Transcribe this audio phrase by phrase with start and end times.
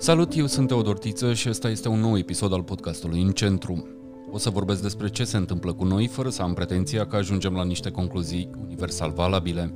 [0.00, 3.86] Salut, eu sunt Teodor Tiță și ăsta este un nou episod al podcastului În Centru.
[4.30, 7.52] O să vorbesc despre ce se întâmplă cu noi, fără să am pretenția că ajungem
[7.52, 9.74] la niște concluzii universal valabile.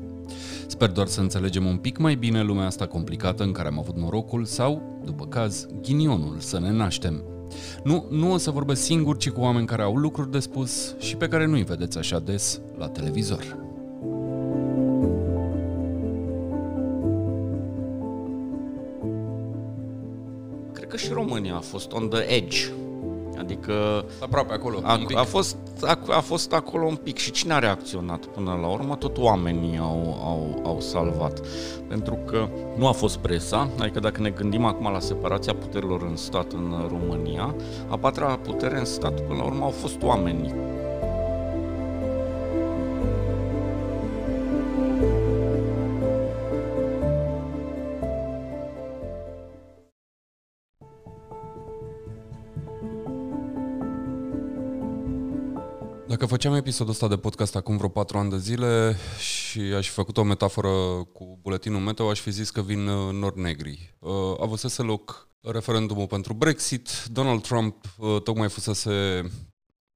[0.66, 3.96] Sper doar să înțelegem un pic mai bine lumea asta complicată în care am avut
[3.96, 7.22] norocul sau, după caz, ghinionul să ne naștem.
[7.84, 11.16] Nu, nu o să vorbesc singur, ci cu oameni care au lucruri de spus și
[11.16, 13.70] pe care nu-i vedeți așa des la televizor.
[21.02, 22.58] Și România a fost on the edge.
[23.38, 25.16] Adică Aproape acolo, a, un pic.
[25.16, 28.96] a, fost, a, a fost acolo un pic și cine a reacționat până la urmă?
[28.96, 31.40] Tot oamenii au, au, au salvat.
[31.88, 36.16] Pentru că nu a fost presa, adică dacă ne gândim acum la separația puterilor în
[36.16, 37.54] stat în România,
[37.88, 40.54] a patra putere în stat până la urmă au fost oamenii.
[56.32, 60.16] Făceam episodul ăsta de podcast acum vreo patru ani de zile și aș fi făcut
[60.16, 60.68] o metaforă
[61.12, 63.94] cu buletinul meteo, aș fi zis că vin uh, nori negri.
[63.98, 69.24] Uh, avusese loc referendumul pentru Brexit, Donald Trump uh, tocmai fusese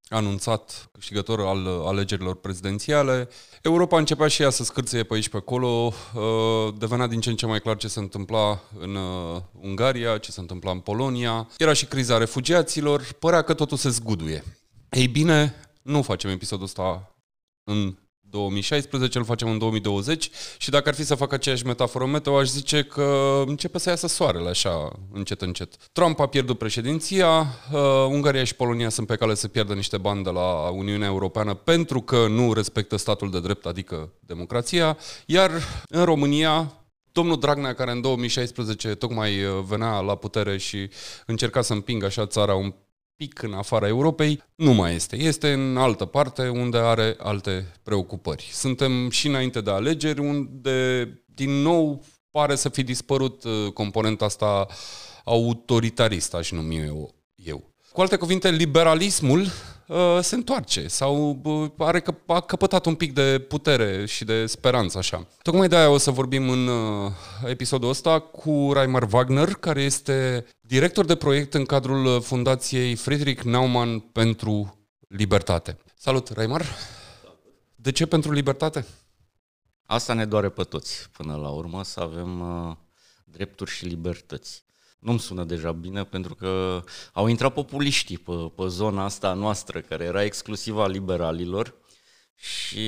[0.09, 3.29] anunțat câștigător al uh, alegerilor prezidențiale.
[3.63, 7.37] Europa începea și ea să scârțeie pe aici pe acolo, uh, devenea din ce în
[7.37, 11.49] ce mai clar ce se întâmpla în uh, Ungaria, ce se întâmpla în Polonia.
[11.59, 14.45] Era și criza refugiaților, părea că totul se zguduie.
[14.91, 15.55] Ei bine,
[15.87, 17.17] nu facem episodul ăsta
[17.65, 22.39] în 2016, îl facem în 2020 și dacă ar fi să fac aceeași metaforă meteo,
[22.39, 25.77] aș zice că începe să iasă soarele așa, încet, încet.
[25.93, 30.25] Trump a pierdut președinția, uh, Ungaria și Polonia sunt pe cale să pierdă niște bani
[30.25, 35.51] de la Uniunea Europeană pentru că nu respectă statul de drept, adică democrația, iar
[35.89, 36.73] în România
[37.13, 40.89] Domnul Dragnea, care în 2016 tocmai uh, venea la putere și
[41.27, 42.75] încerca să împingă așa țara un
[43.17, 45.17] pic în afara Europei, nu mai este.
[45.17, 48.49] Este în altă parte unde are alte preocupări.
[48.53, 54.67] Suntem și înainte de alegeri unde din nou pare să fi dispărut uh, componenta asta
[55.25, 57.15] autoritaristă, aș numi eu.
[57.35, 57.75] eu.
[57.93, 59.76] Cu alte cuvinte, liberalismul uh,
[60.21, 64.99] se întoarce sau uh, are că, a căpătat un pic de putere și de speranță
[64.99, 65.27] așa.
[65.43, 67.13] Tocmai de aia o să vorbim în uh,
[67.45, 73.99] episodul ăsta cu Raimar Wagner, care este director de proiect în cadrul Fundației Friedrich Naumann
[73.99, 75.79] pentru Libertate.
[75.99, 76.67] Salut, Raimar!
[77.75, 78.87] De ce pentru libertate?
[79.87, 82.77] Asta ne doare pe toți până la urmă, să avem uh,
[83.25, 84.66] drepturi și libertăți.
[84.99, 90.05] Nu-mi sună deja bine pentru că au intrat populiștii pe, pe zona asta noastră, care
[90.05, 91.75] era exclusiv a liberalilor.
[92.35, 92.79] Și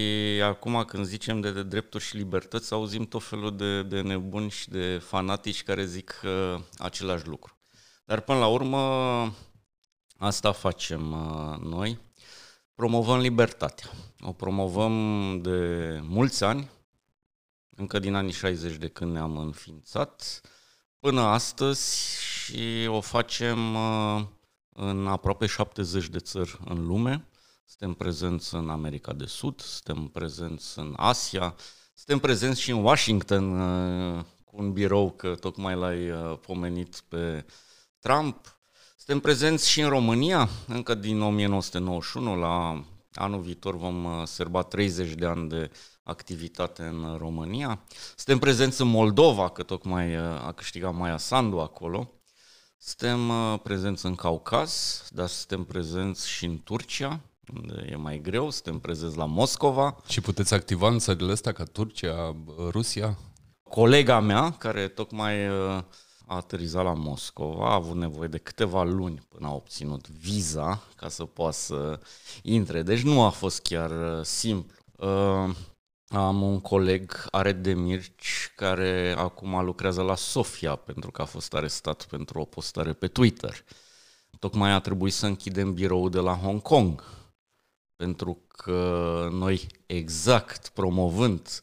[0.43, 4.69] acum când zicem de, de drepturi și libertăți, auzim tot felul de, de nebuni și
[4.69, 7.59] de fanatici care zic uh, același lucru.
[8.05, 8.79] Dar până la urmă,
[10.17, 11.99] asta facem uh, noi,
[12.75, 13.91] promovăm libertatea.
[14.21, 16.71] O promovăm de mulți ani,
[17.71, 20.41] încă din anii 60 de când ne-am înființat,
[21.01, 24.25] până astăzi și o facem uh,
[24.73, 27.29] în aproape 70 de țări în lume.
[27.65, 31.55] Suntem prezenți în America de Sud, suntem prezenți în Asia,
[31.95, 37.47] suntem prezenți și în Washington uh, cu un birou, că tocmai l-ai uh, pomenit pe
[37.99, 38.59] Trump.
[38.97, 42.85] Suntem prezenți și în România, încă din 1991, la
[43.15, 45.71] anul viitor vom sărba 30 de ani de
[46.09, 47.81] activitate în România.
[48.17, 52.11] Suntem prezenți în Moldova, că tocmai a câștigat Maia Sandu acolo.
[52.79, 53.31] Suntem
[53.63, 57.21] prezenți în Caucaz, dar suntem prezenți și în Turcia,
[57.55, 59.97] unde e mai greu, suntem prezenți la Moscova.
[60.09, 62.37] Și puteți activa în țările astea ca Turcia,
[62.71, 63.19] Rusia?
[63.63, 65.85] Colega mea, care tocmai a
[66.27, 71.25] aterizat la Moscova, a avut nevoie de câteva luni până a obținut viza ca să
[71.25, 72.01] poată să
[72.43, 72.83] intre.
[72.83, 74.77] Deci nu a fost chiar simplu.
[76.11, 82.05] Am un coleg, Aret Demirci, care acum lucrează la Sofia pentru că a fost arestat
[82.05, 83.65] pentru o postare pe Twitter.
[84.38, 87.05] Tocmai a trebuit să închidem biroul de la Hong Kong,
[87.97, 91.61] pentru că noi exact promovând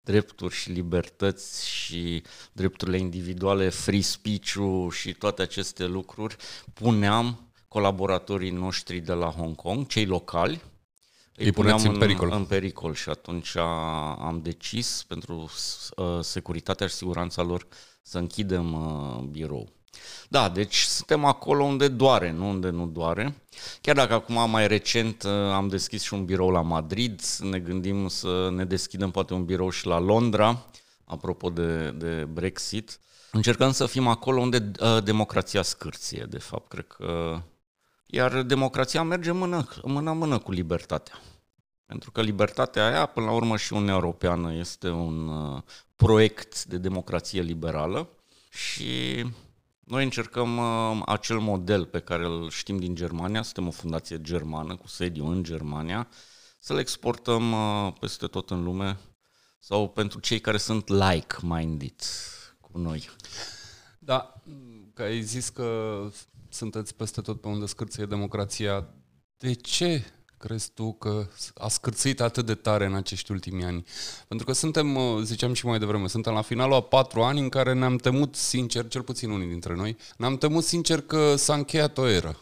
[0.00, 2.22] drepturi și libertăți și
[2.52, 6.36] drepturile individuale, free speech-ul și toate aceste lucruri,
[6.74, 10.60] puneam colaboratorii noștri de la Hong Kong, cei locali,
[11.38, 12.30] îi, îi puneam în, în pericol.
[12.30, 15.50] În pericol și atunci am decis pentru
[15.96, 17.66] uh, securitatea și siguranța lor
[18.02, 19.68] să închidem uh, birou.
[20.28, 23.42] Da, deci suntem acolo unde doare, nu unde nu doare.
[23.80, 28.08] Chiar dacă acum mai recent uh, am deschis și un birou la Madrid, ne gândim
[28.08, 30.66] să ne deschidem poate un birou și la Londra,
[31.04, 32.98] apropo de, de Brexit.
[33.32, 37.40] Încercăm să fim acolo unde uh, democrația scârție, de fapt, cred că...
[38.10, 41.20] Iar democrația merge mână, mână-mână cu libertatea.
[41.86, 45.62] Pentru că libertatea aia, până la urmă și Uniunea Europeană, este un uh,
[45.96, 48.08] proiect de democrație liberală
[48.50, 49.24] și
[49.80, 54.76] noi încercăm uh, acel model pe care îl știm din Germania, suntem o fundație germană
[54.76, 56.08] cu sediu în Germania,
[56.60, 58.98] să-l exportăm uh, peste tot în lume
[59.58, 62.00] sau pentru cei care sunt like-minded
[62.60, 63.10] cu noi.
[63.98, 64.42] Da,
[64.94, 66.00] că ai zis că
[66.48, 68.88] sunteți peste tot pe unde scârție democrația.
[69.38, 70.04] De ce
[70.38, 73.84] crezi tu că a scârțit atât de tare în acești ultimi ani?
[74.28, 77.48] Pentru că suntem, uh, ziceam și mai devreme, suntem la finalul a patru ani în
[77.48, 81.98] care ne-am temut sincer, cel puțin unii dintre noi, ne-am temut sincer că s-a încheiat
[81.98, 82.36] o eră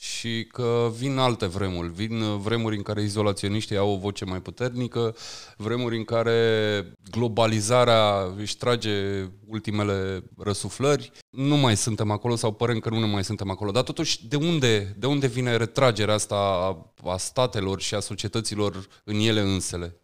[0.00, 4.40] și că vin alte vremuri, vin uh, vremuri în care izolaționiștii au o voce mai
[4.40, 5.16] puternică,
[5.56, 12.88] vremuri în care globalizarea își trage ultimele răsuflări, nu mai suntem acolo sau părem că
[12.88, 13.70] nu mai suntem acolo.
[13.70, 18.86] Dar totuși, de unde, de unde vine retragerea asta a, a statelor și a societăților
[19.04, 20.00] în ele însele?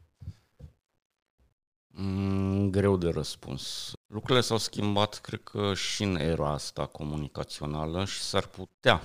[1.87, 3.93] Mm, greu de răspuns.
[4.07, 9.03] Lucrurile s-au schimbat, cred că, și în era asta comunicațională și s-ar putea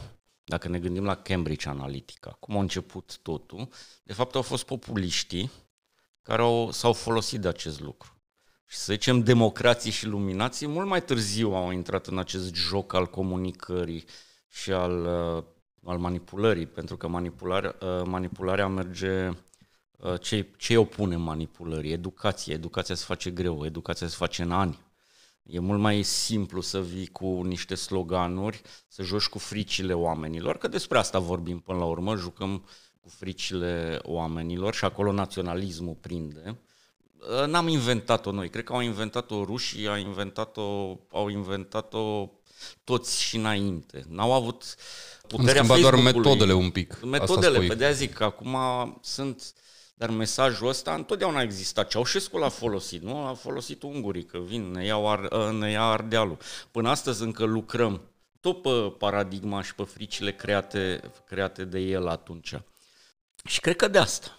[0.50, 3.68] dacă ne gândim la Cambridge Analytica, cum a început totul,
[4.04, 5.52] de fapt au fost populiștii
[6.22, 8.14] care au, s-au folosit de acest lucru.
[8.66, 13.06] Și să zicem, democrații și luminații mult mai târziu au intrat în acest joc al
[13.06, 14.06] comunicării
[14.48, 15.44] și al, uh,
[15.84, 19.30] al manipulării, pentru că manipularea, uh, manipularea merge
[19.98, 21.92] uh, ce, ce opune manipulării?
[21.92, 22.54] Educația.
[22.54, 24.80] Educația se face greu, educația se face în ani.
[25.44, 30.68] E mult mai simplu să vii cu niște sloganuri, să joci cu fricile oamenilor, că
[30.68, 32.66] despre asta vorbim până la urmă, jucăm
[33.02, 36.58] cu fricile oamenilor și acolo naționalismul prinde.
[37.48, 42.30] N-am inventat-o noi, cred că au inventat-o rușii, au inventat-o, au inventat-o
[42.84, 44.06] toți și înainte.
[44.08, 44.76] N-au avut
[45.28, 47.04] puterea Am doar metodele un pic.
[47.04, 48.58] Metodele, pe de zic că acum
[49.02, 49.69] sunt uh,
[50.00, 51.88] dar mesajul ăsta întotdeauna a existat.
[51.88, 53.26] Ceaușescu l-a folosit, nu?
[53.26, 56.38] A folosit ungurii, că vin, ne, iau ar, ă, ne ia Ardealul.
[56.72, 58.02] Până astăzi încă lucrăm
[58.40, 62.56] tot pe paradigma și pe fricile create, create de el atunci.
[63.46, 64.38] Și cred că de asta.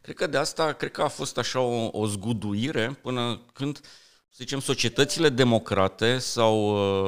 [0.00, 3.80] Cred că de asta, cred că a fost așa o, o zguduire până când,
[4.28, 6.54] să zicem, societățile democrate sau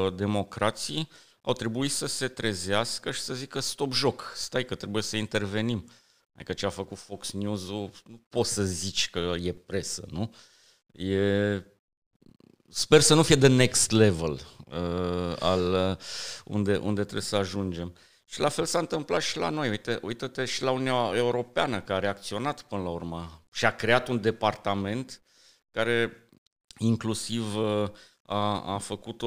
[0.06, 1.08] uh, democrații
[1.40, 5.84] au trebuit să se trezească și să zică stop joc, stai că trebuie să intervenim.
[6.34, 10.34] Adică ce a făcut Fox News-ul, nu poți să zici că e presă, nu?
[10.93, 11.62] E...
[12.69, 15.96] Sper să nu fie the next level uh, al uh,
[16.44, 17.96] unde, unde trebuie să ajungem.
[18.25, 19.69] Și la fel s-a întâmplat și la noi.
[19.69, 24.08] Uite, uite-te și la Uniunea Europeană, care a reacționat până la urmă și a creat
[24.08, 25.23] un departament
[25.70, 26.28] care
[26.78, 27.90] inclusiv uh,
[28.32, 29.26] a, a făcut o,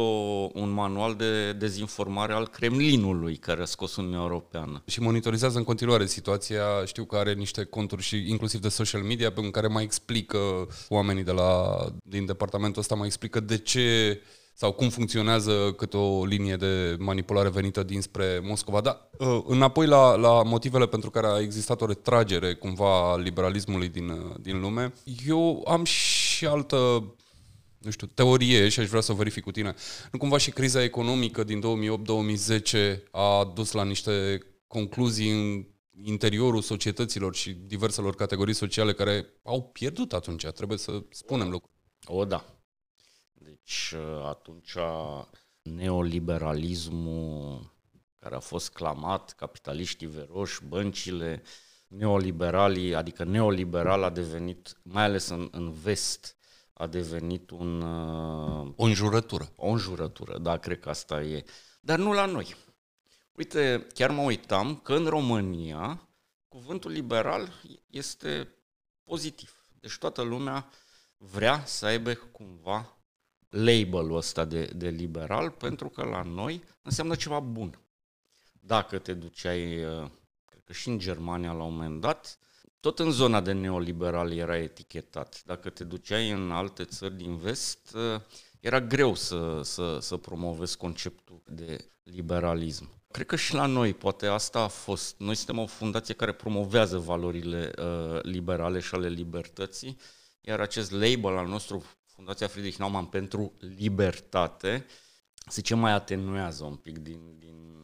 [0.53, 4.83] un manual de dezinformare al Kremlinului care a scos Uniunea Europeană.
[4.85, 9.31] Și monitorizează în continuare situația, știu că are niște conturi și inclusiv de social media
[9.35, 14.21] în care mai explică oamenii de la, din departamentul ăsta, mai explică de ce
[14.57, 18.81] sau cum funcționează cât o linie de manipulare venită dinspre Moscova.
[18.81, 23.87] Dar uh, înapoi la, la motivele pentru care a existat o retragere cumva a liberalismului
[23.87, 24.93] din, din lume,
[25.27, 27.03] eu am și altă
[27.85, 29.75] nu știu, teorie și aș vrea să verific cu tine.
[30.11, 31.61] Nu cumva și criza economică din
[32.97, 35.65] 2008-2010 a dus la niște concluzii în
[36.03, 41.69] interiorul societăților și diverselor categorii sociale care au pierdut atunci, trebuie să spunem lucru.
[42.05, 42.45] O, da.
[43.33, 44.75] Deci atunci
[45.61, 47.73] neoliberalismul
[48.19, 51.43] care a fost clamat, capitaliștii veroși, băncile,
[51.87, 56.34] neoliberalii, adică neoliberal a devenit, mai ales în, în vest,
[56.77, 57.81] a devenit un...
[57.81, 59.51] Uh, o înjurătură.
[59.55, 61.45] O înjurătură, da, cred că asta e.
[61.81, 62.55] Dar nu la noi.
[63.31, 66.07] Uite, chiar mă uitam că în România
[66.47, 67.53] cuvântul liberal
[67.89, 68.55] este
[69.03, 69.67] pozitiv.
[69.79, 70.69] Deci toată lumea
[71.17, 72.97] vrea să aibă cumva
[73.49, 77.79] label-ul ăsta de, de liberal, pentru că la noi înseamnă ceva bun.
[78.51, 80.09] Dacă te duceai, uh,
[80.45, 82.37] cred că și în Germania la un moment dat,
[82.85, 85.41] tot în zona de neoliberal era etichetat.
[85.45, 87.95] Dacă te duceai în alte țări din vest,
[88.59, 92.89] era greu să, să, să promovezi conceptul de liberalism.
[93.11, 95.15] Cred că și la noi, poate asta a fost.
[95.17, 99.97] Noi suntem o fundație care promovează valorile uh, liberale și ale libertății,
[100.41, 104.85] iar acest label al nostru, Fundația Friedrich Naumann pentru libertate,
[105.47, 107.81] se ce mai atenuează un pic din, din,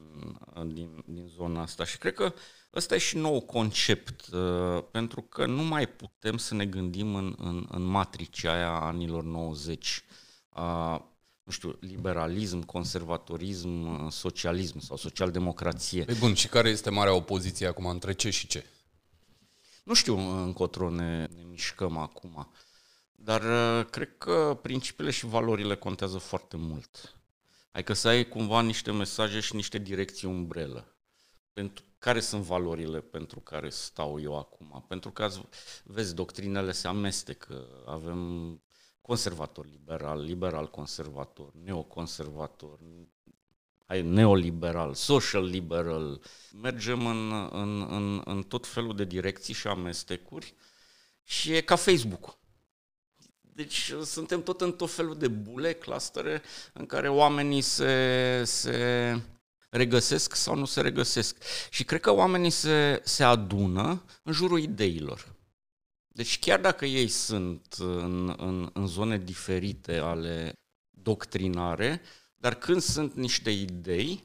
[0.73, 1.85] din, din zona asta.
[1.85, 2.33] Și cred că
[2.75, 7.35] ăsta e și nou concept, uh, pentru că nu mai putem să ne gândim în,
[7.37, 10.03] în, în matricea aia anilor 90.
[10.49, 10.99] Uh,
[11.43, 16.05] nu știu, liberalism, conservatorism, socialism sau socialdemocrație.
[16.07, 18.65] E bun, și care este marea opoziție acum între ce și ce?
[19.83, 22.51] Nu știu încotro ne, ne mișcăm acum,
[23.11, 27.15] dar uh, cred că principiile și valorile contează foarte mult.
[27.71, 30.95] Adică să ai cumva niște mesaje și niște direcții umbrelă.
[31.53, 34.85] Pentru care sunt valorile pentru care stau eu acum?
[34.87, 35.29] Pentru că,
[35.83, 37.67] vezi, doctrinele se amestecă.
[37.85, 38.61] Avem
[39.01, 42.79] conservator liberal, liberal conservator, neoconservator,
[43.85, 46.21] ai neoliberal, social liberal.
[46.61, 50.53] Mergem în, în, în, în tot felul de direcții și amestecuri
[51.23, 52.37] și e ca Facebook.
[53.41, 56.41] Deci suntem tot în tot felul de bule, clustere,
[56.73, 59.19] în care oamenii se, se
[59.71, 61.37] regăsesc sau nu se regăsesc.
[61.69, 65.35] Și cred că oamenii se, se adună în jurul ideilor.
[66.07, 70.53] Deci chiar dacă ei sunt în, în, în zone diferite ale
[70.89, 72.01] doctrinare,
[72.35, 74.23] dar când sunt niște idei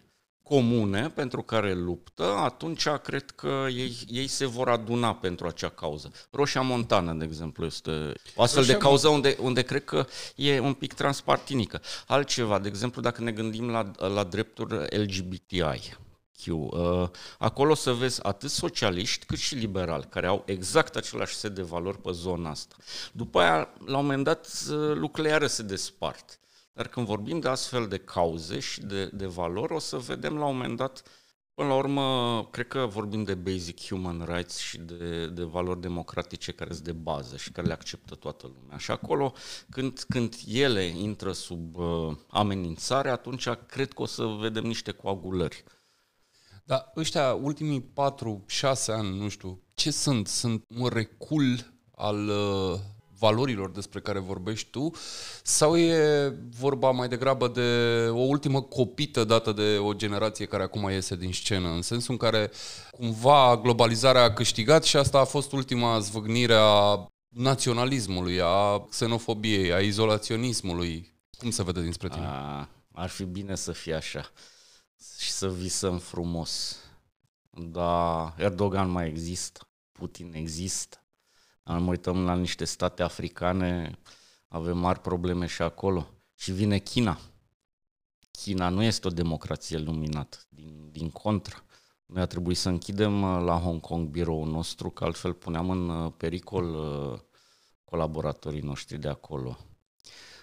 [0.49, 6.11] comune pentru care luptă, atunci cred că ei, ei se vor aduna pentru acea cauză.
[6.31, 10.61] Roșia Montană, de exemplu, este o astfel Roșia de cauză unde, unde cred că e
[10.61, 11.81] un pic transpartinică.
[12.07, 15.97] Altceva, de exemplu, dacă ne gândim la, la drepturi LGBTI,
[16.43, 16.47] Q.
[16.47, 21.63] Uh, acolo să vezi atât socialiști cât și liberali, care au exact același set de
[21.63, 22.77] valori pe zona asta.
[23.13, 26.39] După aia, la un moment dat, uh, lucrurile iară se despart.
[26.77, 30.45] Dar când vorbim de astfel de cauze și de, de valori, o să vedem la
[30.47, 31.03] un moment dat,
[31.55, 36.53] până la urmă, cred că vorbim de basic human rights și de, de valori democratice
[36.53, 38.77] care sunt de bază și care le acceptă toată lumea.
[38.77, 39.33] Și acolo,
[39.71, 45.65] când, când ele intră sub uh, amenințare, atunci cred că o să vedem niște coagulări.
[46.65, 47.93] Da, ăștia, ultimii 4-6
[48.87, 50.27] ani, nu știu, ce sunt?
[50.27, 52.81] Sunt un recul al uh,
[53.19, 54.91] valorilor despre care vorbești tu
[55.43, 60.91] sau e vorba mai degrabă de o ultimă copită dată de o generație care acum
[60.91, 62.51] iese din scenă, în sensul în care
[62.91, 69.81] cumva globalizarea a câștigat și asta a fost ultima zvâgnire a naționalismului, a xenofobiei, a
[69.81, 71.15] izolaționismului.
[71.39, 72.27] Cum se vede dinspre tine?
[72.27, 74.31] A, ar fi bine să fie așa
[75.19, 76.77] și să visăm frumos.
[77.51, 81.06] Da, Erdogan mai există, Putin există,
[81.67, 83.99] mă uităm la niște state africane,
[84.49, 86.07] avem mari probleme și acolo.
[86.35, 87.19] Și vine China.
[88.31, 91.65] China nu este o democrație luminată, din, din contră.
[92.07, 95.89] Noi a trebuit să închidem uh, la Hong Kong biroul nostru, că altfel puneam în
[95.89, 97.21] uh, pericol uh,
[97.85, 99.59] colaboratorii noștri de acolo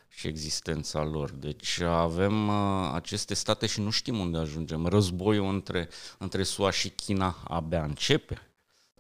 [0.08, 1.32] și existența lor.
[1.32, 2.50] Deci avem
[2.94, 4.86] aceste state și nu știm unde ajungem.
[4.86, 8.53] Războiul între, între SUA și China abia începe.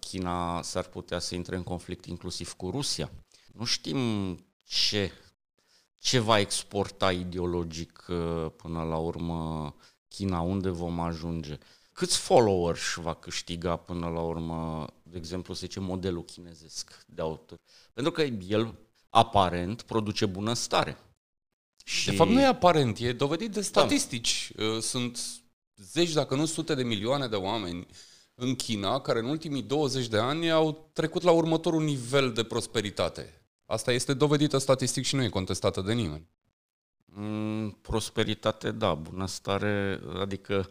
[0.03, 3.11] China s-ar putea să intre în conflict inclusiv cu Rusia.
[3.53, 5.11] Nu știm ce,
[5.97, 9.75] ce va exporta ideologic uh, până la urmă
[10.07, 11.57] China, unde vom ajunge.
[11.91, 17.57] Câți followers va câștiga până la urmă, de exemplu, să zicem, modelul chinezesc de autor?
[17.93, 18.75] Pentru că el,
[19.09, 20.97] aparent, produce bunăstare.
[21.85, 22.09] Și...
[22.09, 24.51] De fapt, nu e aparent, e dovedit de statistici.
[24.55, 24.79] Da.
[24.79, 25.19] Sunt
[25.75, 27.87] zeci, dacă nu sute de milioane de oameni
[28.35, 33.41] în China, care în ultimii 20 de ani au trecut la următorul nivel de prosperitate.
[33.65, 36.27] Asta este dovedită statistic și nu e contestată de nimeni.
[37.15, 40.69] Mm, prosperitate, da, bunăstare, adică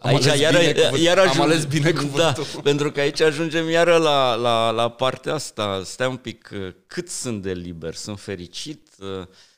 [0.00, 2.44] am aici ales iară, bine iară ajung, am ales bine da, cuvântul.
[2.54, 5.82] Da, pentru că aici ajungem iară la, la, la partea asta.
[5.84, 6.50] Stai un pic,
[6.86, 8.88] cât sunt de liber, sunt fericit?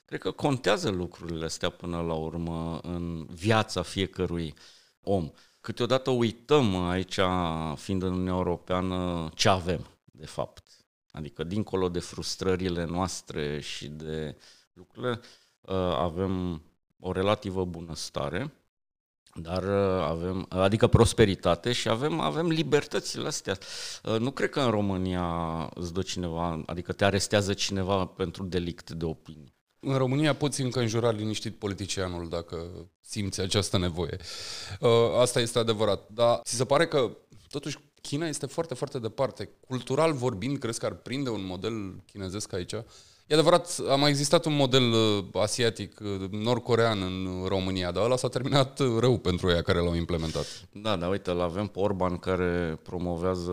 [0.04, 4.54] Cred că contează lucrurile astea până la urmă în viața fiecărui
[5.02, 5.30] om
[5.68, 7.18] câteodată uităm aici,
[7.74, 10.64] fiind în Uniunea Europeană, ce avem, de fapt.
[11.10, 14.36] Adică, dincolo de frustrările noastre și de
[14.72, 15.20] lucrurile,
[15.60, 16.62] uh, avem
[17.00, 18.52] o relativă bunăstare,
[19.34, 23.58] dar uh, avem, adică prosperitate și avem, avem libertățile astea.
[24.04, 28.90] Uh, nu cred că în România îți dă cineva, adică te arestează cineva pentru delict
[28.90, 29.57] de opinie.
[29.80, 34.16] În România poți încă înjura liniștit politicianul dacă simți această nevoie.
[34.80, 36.08] Uh, asta este adevărat.
[36.08, 37.16] Dar ți se pare că
[37.50, 39.50] totuși China este foarte, foarte departe.
[39.66, 42.74] Cultural vorbind, crezi că ar prinde un model chinezesc aici?
[43.28, 48.16] E adevărat, a mai existat un model uh, asiatic, uh, nord-corean în România, dar ăla
[48.16, 50.46] s-a terminat rău pentru ei care l-au implementat.
[50.72, 53.50] Da, dar uite, îl avem pe Orban care promovează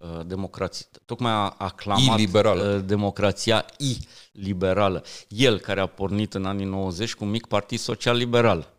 [0.00, 5.04] uh, democrația, tocmai a aclamat uh, democrația i-liberală.
[5.28, 8.74] El care a pornit în anii 90 cu un mic partid social-liberal.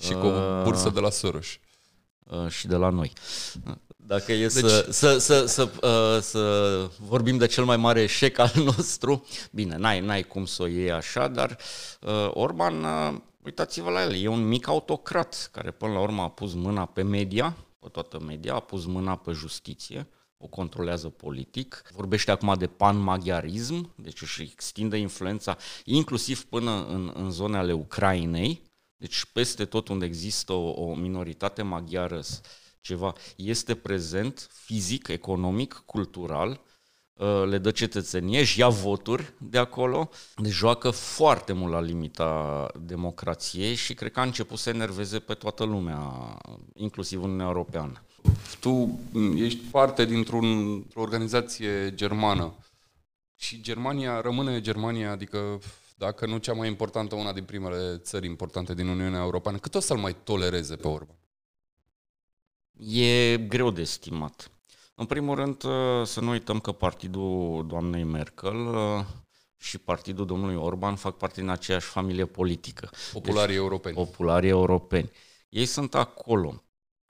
[0.00, 1.46] Și cu o bursă de la Soros.
[2.24, 3.12] Uh, și de la noi.
[4.06, 4.50] Dacă e deci...
[4.50, 9.76] să, să, să, să, uh, să vorbim de cel mai mare eșec al nostru, bine,
[9.76, 11.56] n-ai, n-ai cum să o iei așa, dar
[12.00, 16.30] uh, Orban uh, Uitați-vă la el, e un mic autocrat care până la urmă a
[16.30, 21.82] pus mâna pe media, pe toată media, a pus mâna pe justiție, o controlează politic.
[21.94, 28.62] Vorbește acum de pan-maghiarism, deci își extinde influența inclusiv până în, în zone ale Ucrainei,
[28.96, 32.20] deci peste tot unde există o, o minoritate maghiară,
[32.82, 36.60] ceva este prezent fizic, economic, cultural,
[37.12, 42.66] uh, le dă cetățenie, își ia voturi de acolo, deci joacă foarte mult la limita
[42.80, 46.38] democrației și cred că a început să enerveze pe toată lumea,
[46.74, 48.02] inclusiv Uniunea Europeană.
[48.60, 48.98] Tu
[49.36, 52.54] ești parte dintr-un, o organizație germană
[53.36, 55.58] și Germania rămâne Germania, adică
[55.96, 59.80] dacă nu cea mai importantă, una din primele țări importante din Uniunea Europeană, cât o
[59.80, 61.16] să-l mai tolereze pe Orban?
[62.78, 64.50] E greu de estimat.
[64.94, 69.04] În primul rând, uh, să nu uităm că partidul doamnei Merkel uh,
[69.56, 72.90] și partidul domnului Orban fac parte din aceeași familie politică.
[73.12, 73.94] Popularii deci, europeni.
[73.94, 75.10] Popularii europeni.
[75.48, 76.62] Ei sunt acolo.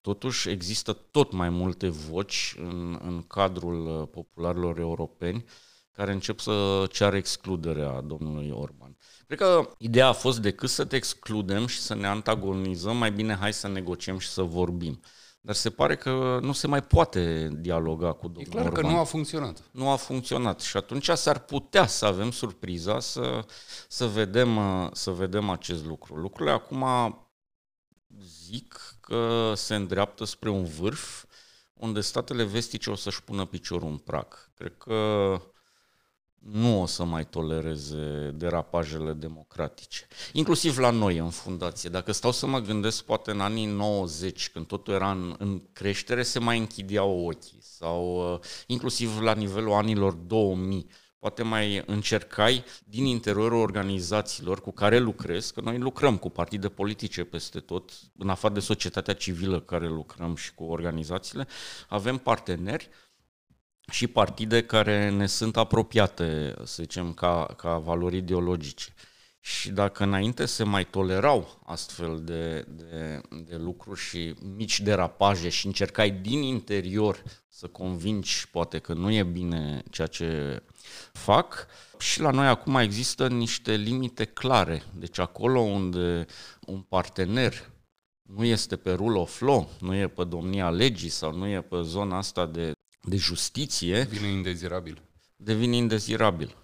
[0.01, 5.45] Totuși există tot mai multe voci în, în cadrul uh, popularilor europeni
[5.91, 8.97] care încep să ceară excluderea domnului Orban.
[9.27, 13.35] Cred că ideea a fost decât să te excludem și să ne antagonizăm, mai bine
[13.35, 15.01] hai să negociem și să vorbim.
[15.43, 18.81] Dar se pare că nu se mai poate dialoga cu domnul E clar Orban.
[18.83, 19.63] că nu a funcționat.
[19.71, 23.45] Nu a funcționat și atunci s-ar putea să avem surpriza să,
[23.87, 24.59] să, vedem,
[24.93, 26.15] să vedem acest lucru.
[26.15, 26.85] Lucrurile acum
[28.23, 31.25] zic că se îndreaptă spre un vârf
[31.73, 34.51] unde statele vestice o să-și pună piciorul în prag.
[34.55, 35.37] Cred că
[36.41, 40.07] nu o să mai tolereze derapajele democratice.
[40.33, 41.89] Inclusiv la noi în fundație.
[41.89, 46.23] Dacă stau să mă gândesc, poate în anii 90, când totul era în, în creștere,
[46.23, 47.59] se mai închideau ochii.
[47.61, 50.87] Sau uh, inclusiv la nivelul anilor 2000.
[51.19, 57.23] Poate mai încercai din interiorul organizațiilor cu care lucrez, că noi lucrăm cu partide politice
[57.23, 61.47] peste tot, în afară de societatea civilă care lucrăm și cu organizațiile,
[61.87, 62.89] avem parteneri
[63.91, 68.93] și partide care ne sunt apropiate, să zicem, ca, ca valori ideologice.
[69.39, 75.65] Și dacă înainte se mai tolerau astfel de, de, de lucruri și mici derapaje și
[75.65, 80.61] încercai din interior să convingi poate că nu e bine ceea ce
[81.11, 81.67] fac,
[81.99, 84.83] și la noi acum există niște limite clare.
[84.93, 86.25] Deci acolo unde
[86.65, 87.71] un partener
[88.21, 91.81] nu este pe rule of law, nu e pe domnia legii sau nu e pe
[91.81, 94.03] zona asta de de justiție...
[94.03, 95.01] Devine indezirabil.
[95.35, 96.55] Devine indezirabil.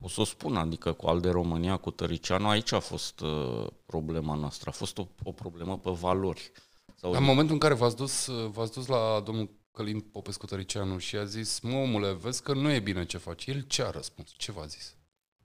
[0.00, 3.66] O să o spun, adică cu al de România, cu Tăricianu, aici a fost uh,
[3.86, 4.68] problema noastră.
[4.68, 6.52] A fost o, o problemă pe valori.
[6.94, 10.98] Sau în momentul în care v-ați dus, uh, v-ați dus la domnul Călin Popescu Tăricianu
[10.98, 13.46] și a zis, mă omule, vezi că nu e bine ce faci.
[13.46, 14.32] El ce a răspuns?
[14.36, 14.94] Ce v-a zis?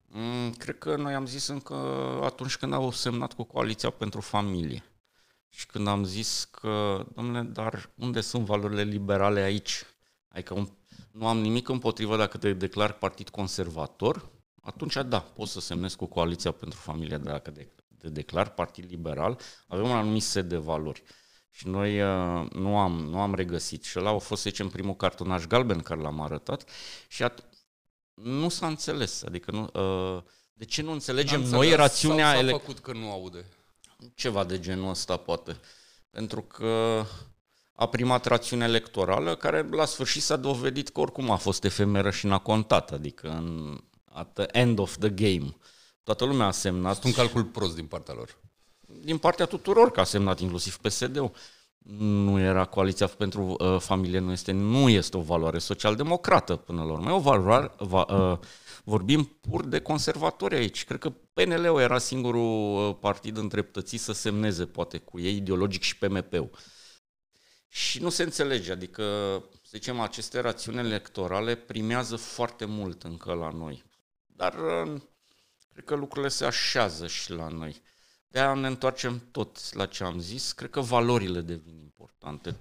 [0.06, 1.74] Mm, cred că noi am zis încă
[2.22, 4.84] atunci când au semnat cu Coaliția pentru Familie.
[5.48, 9.84] Și când am zis că, domnule, dar unde sunt valorile liberale aici?
[10.32, 10.68] Adică un,
[11.10, 14.30] nu am nimic împotrivă dacă te declar partid conservator,
[14.62, 19.38] atunci da, poți să semnezi cu Coaliția pentru Familie, dacă de, te declar partid liberal,
[19.66, 21.02] avem un anumit set de valori.
[21.50, 23.84] Și noi uh, nu, am, nu am regăsit.
[23.84, 26.70] Și ăla a fost, să zicem, primul cartonaș galben care l-am arătat
[27.08, 27.48] și at-
[28.14, 29.22] nu s-a înțeles.
[29.22, 29.70] Adică nu,
[30.16, 32.24] uh, de ce nu înțelegem N-am noi înțeles rațiunea...
[32.24, 33.44] Sau s-a ele- făcut că nu aude?
[34.14, 35.60] Ceva de genul ăsta, poate.
[36.10, 37.04] Pentru că
[37.74, 42.26] a primat rațiunea electorală, care la sfârșit s-a dovedit că oricum a fost efemeră și
[42.26, 43.78] n-a contat, adică în,
[44.12, 45.56] at the end of the game.
[46.04, 46.92] Toată lumea a semnat.
[46.92, 48.38] Este un calcul prost din partea lor.
[49.00, 51.32] Din partea tuturor, că a semnat inclusiv PSD-ul.
[51.98, 56.92] Nu era coaliția pentru uh, familie, nu este, nu este o valoare social-democrată până la
[56.92, 57.10] urmă.
[57.10, 58.38] E o valoare, va, uh,
[58.84, 60.84] vorbim pur de conservatori aici.
[60.84, 65.98] Cred că PNL-ul era singurul uh, partid întreptățit să semneze, poate, cu ei ideologic și
[65.98, 66.50] PMP-ul.
[67.74, 69.02] Și nu se înțelege, adică,
[69.52, 73.84] să zicem, aceste rațiuni electorale primează foarte mult încă la noi.
[74.26, 75.00] Dar uh,
[75.72, 77.82] cred că lucrurile se așează și la noi.
[78.28, 80.52] de aia ne întoarcem tot la ce am zis.
[80.52, 82.56] Cred că valorile devin importante.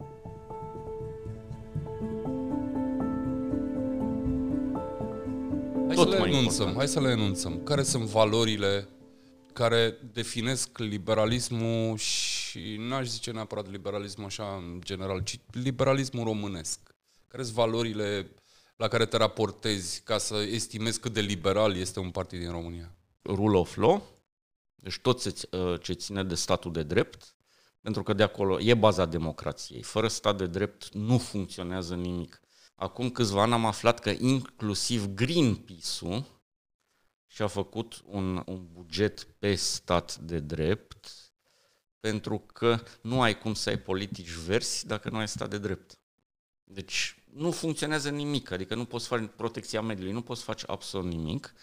[5.88, 6.78] Hai Tot să le mai enunțăm, important.
[6.78, 7.64] hai să le enunțăm.
[7.64, 8.88] Care sunt valorile
[9.54, 16.80] care definesc liberalismul și n-aș zice neapărat liberalismul așa în general, ci liberalismul românesc.
[17.28, 18.32] Care sunt valorile
[18.76, 22.96] la care te raportezi ca să estimezi cât de liberal este un partid din România?
[23.24, 24.04] Rule of law,
[24.76, 27.36] deci tot ce, uh, ce ține de statul de drept,
[27.82, 29.82] pentru că de acolo e baza democrației.
[29.82, 32.42] Fără stat de drept nu funcționează nimic.
[32.76, 36.26] Acum câțiva ani am aflat că inclusiv Greenpeace-ul
[37.28, 41.21] și a făcut un, un buget pe stat de drept,
[42.02, 46.00] pentru că nu ai cum să ai politici versi dacă nu ai stat de drept.
[46.64, 51.54] Deci nu funcționează nimic, adică nu poți face protecția mediului, nu poți face absolut nimic.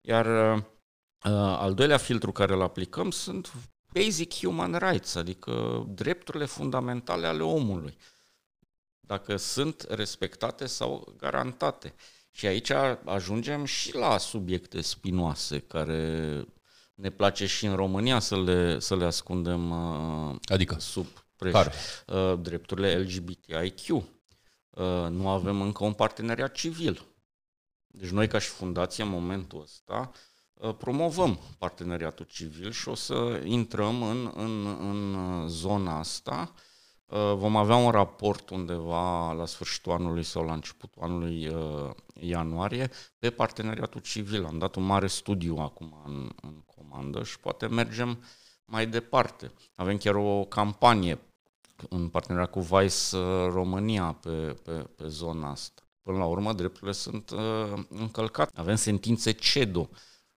[0.00, 0.62] Iar uh,
[1.32, 3.52] al doilea filtru care îl aplicăm sunt
[3.92, 7.96] basic human rights, adică drepturile fundamentale ale omului.
[9.00, 11.94] Dacă sunt respectate sau garantate.
[12.30, 12.70] Și aici
[13.04, 16.44] ajungem și la subiecte spinoase care
[17.00, 21.52] ne place și în România să le, să le ascundem uh, adică sub preș.
[21.52, 21.72] Care?
[22.06, 23.88] Uh, drepturile LGBTIQ.
[23.88, 24.04] Uh,
[25.10, 27.04] nu avem încă un parteneriat civil.
[27.86, 30.10] Deci noi ca și fundație în momentul ăsta
[30.78, 36.69] promovăm parteneriatul civil și o să intrăm în, în, în zona asta Uh,
[37.34, 43.30] vom avea un raport undeva la sfârșitul anului sau la începutul anului uh, ianuarie pe
[43.30, 44.44] parteneriatul civil.
[44.44, 48.18] Am dat un mare studiu acum în, în comandă și poate mergem
[48.64, 49.52] mai departe.
[49.74, 51.18] Avem chiar o campanie
[51.88, 55.82] în parteneriat cu Vice uh, România pe, pe, pe zona asta.
[56.02, 58.52] Până la urmă, drepturile sunt uh, încălcate.
[58.54, 59.88] Avem sentințe CEDO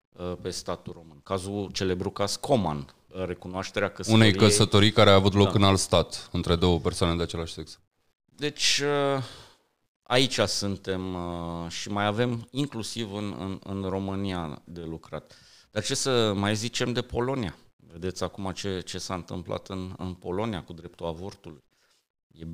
[0.10, 1.20] uh, pe statul român.
[1.24, 4.30] Cazul celebru caz Coman, recunoașterea căsătoriei.
[4.30, 5.54] Unei căsătorii care a avut loc da.
[5.54, 7.80] în alt stat, între două persoane de același sex.
[8.26, 9.23] Deci uh,
[10.04, 15.38] aici suntem uh, și mai avem inclusiv în, în, în România de lucrat.
[15.71, 17.58] Dar ce să mai zicem de Polonia?
[17.76, 21.63] Vedeți acum ce, ce s-a întâmplat în, în Polonia cu dreptul avortului.
[22.28, 22.45] E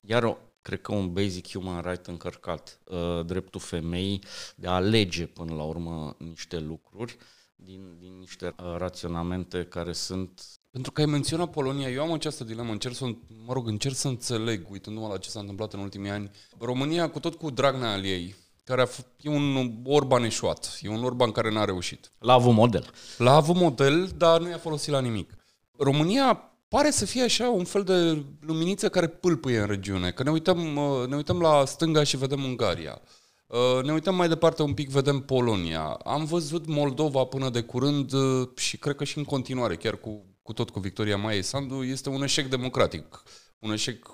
[0.00, 2.80] iar o, cred că un basic human right încărcat.
[2.84, 7.16] Uh, dreptul femeii de a alege până la urmă niște lucruri.
[7.18, 10.42] Uh, din, din niște uh, raționamente care sunt...
[10.70, 13.04] Pentru că ai menționat Polonia, eu am această dilemă, încerc să,
[13.46, 16.30] mă rog, încerc să înțeleg, uitându-mă la ce s-a întâmplat în ultimii ani.
[16.58, 20.88] România, cu tot cu Dragnea al ei, care a f- e un Orban eșuat, e
[20.88, 22.12] un Orban care n-a reușit.
[22.18, 22.90] L-a avut model.
[23.18, 25.34] L-a avut model, dar nu i-a folosit la nimic.
[25.78, 30.30] România pare să fie așa un fel de luminiță care pâlpâie în regiune, că ne
[30.30, 33.00] uităm, uh, ne uităm la stânga și vedem Ungaria.
[33.50, 35.84] Uh, ne uităm mai departe un pic, vedem Polonia.
[36.04, 40.24] Am văzut Moldova până de curând uh, și cred că și în continuare, chiar cu,
[40.42, 43.22] cu tot cu Victoria Maie Sandu, este un eșec democratic.
[43.58, 44.06] Un eșec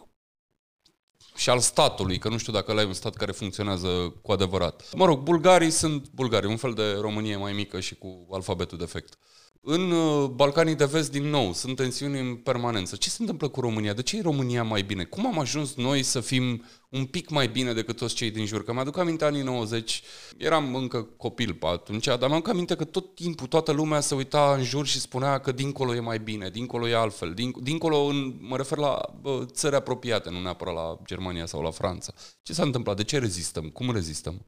[1.35, 4.95] și al statului, că nu știu dacă ăla e un stat care funcționează cu adevărat.
[4.95, 9.19] Mă rog, bulgarii sunt bulgari, un fel de Românie mai mică și cu alfabetul defect.
[9.61, 12.97] Uh, în uh, Balcanii de Vest, din nou, sunt tensiuni în permanență.
[12.97, 13.93] Ce se întâmplă cu România?
[13.93, 15.05] De ce e România mai bine?
[15.05, 18.65] Cum am ajuns noi să fim un pic mai bine decât toți cei din jur?
[18.65, 20.03] Că mi-aduc aminte anii 90,
[20.37, 24.55] eram încă copil pe atunci, dar mi-aduc aminte că tot timpul toată lumea se uita
[24.59, 27.35] în jur și spunea că dincolo e mai bine, dincolo e altfel.
[27.35, 31.71] Din, dincolo, în, mă refer la bă, țări apropiate, nu neapărat la Germania sau la
[31.71, 32.13] Franța.
[32.43, 32.97] Ce s-a întâmplat?
[32.97, 33.69] De ce rezistăm?
[33.69, 34.47] Cum rezistăm?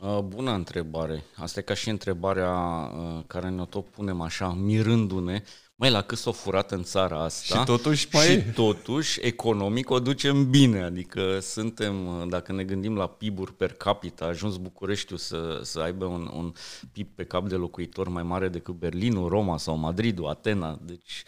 [0.00, 1.24] Uh, bună întrebare.
[1.36, 5.42] Asta e ca și întrebarea uh, care ne-o tot punem așa, mirându-ne.
[5.74, 8.52] Mai la cât s-o furat în țara asta și totuși, mai și e.
[8.54, 10.82] totuși economic o ducem bine.
[10.82, 15.80] Adică suntem, uh, dacă ne gândim la PIB-uri per capita, a ajuns Bucureștiul să, să
[15.80, 16.52] aibă un, un
[16.92, 20.78] PIB pe cap de locuitor mai mare decât Berlinul, Roma sau Madridul, Atena.
[20.82, 21.22] Deci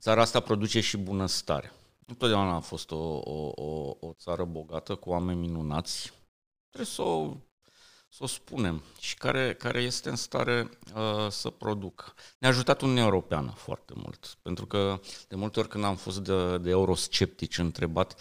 [0.00, 1.72] țara asta produce și bunăstare.
[2.06, 6.12] Întotdeauna a fost o, o, o, o țară bogată cu oameni minunați,
[6.70, 7.36] trebuie să o,
[8.08, 12.14] să o spunem și care, care este în stare uh, să producă.
[12.38, 16.58] Ne-a ajutat Uniunea Europeană foarte mult, pentru că de multe ori când am fost de,
[16.58, 18.20] de eurosceptici întrebat,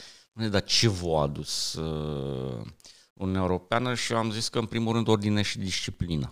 [0.50, 2.66] dar ce v-a adus uh,
[3.14, 6.32] Uniunea Europeană și eu am zis că în primul rând ordine și disciplină.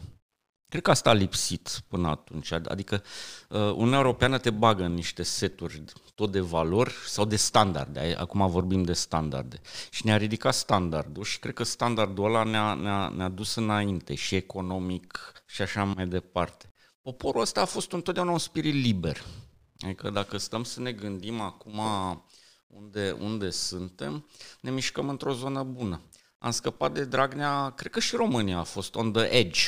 [0.69, 2.51] Cred că asta a lipsit până atunci.
[2.51, 3.03] Adică
[3.49, 5.83] uh, Uniunea Europeană te bagă în niște seturi
[6.15, 8.15] tot de valori sau de standarde.
[8.17, 9.61] Acum vorbim de standarde.
[9.89, 14.35] Și ne-a ridicat standardul și cred că standardul ăla ne-a, ne-a, ne-a dus înainte și
[14.35, 16.73] economic și așa mai departe.
[17.01, 19.23] Poporul ăsta a fost întotdeauna un spirit liber.
[19.79, 21.79] Adică dacă stăm să ne gândim acum
[22.67, 24.25] unde, unde suntem,
[24.61, 26.01] ne mișcăm într-o zonă bună.
[26.37, 29.61] Am scăpat de Dragnea, cred că și România a fost on the edge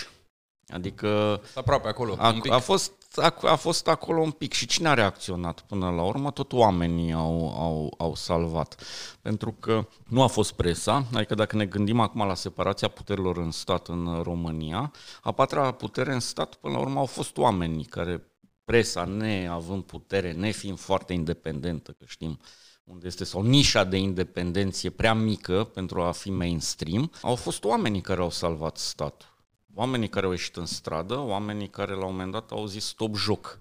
[0.70, 1.42] Adică...
[1.56, 4.54] Aproape acolo, a, a, fost, a, a fost acolo un pic.
[4.54, 6.32] Și cine a reacționat până la urmă?
[6.32, 8.84] Tot oamenii au, au, au salvat.
[9.22, 13.52] Pentru că nu a fost presa, adică dacă ne gândim acum la separația puterilor în
[13.52, 18.24] stat în România, a patra putere în stat până la urmă au fost oamenii care
[18.66, 22.40] presa neavând putere, nefiind foarte independentă, că știm
[22.84, 28.02] unde este, sau nișa de independenție prea mică pentru a fi mainstream, au fost oamenii
[28.02, 29.38] care au salvat statul
[29.74, 33.16] oamenii care au ieșit în stradă, oamenii care la un moment dat au zis stop
[33.16, 33.60] joc.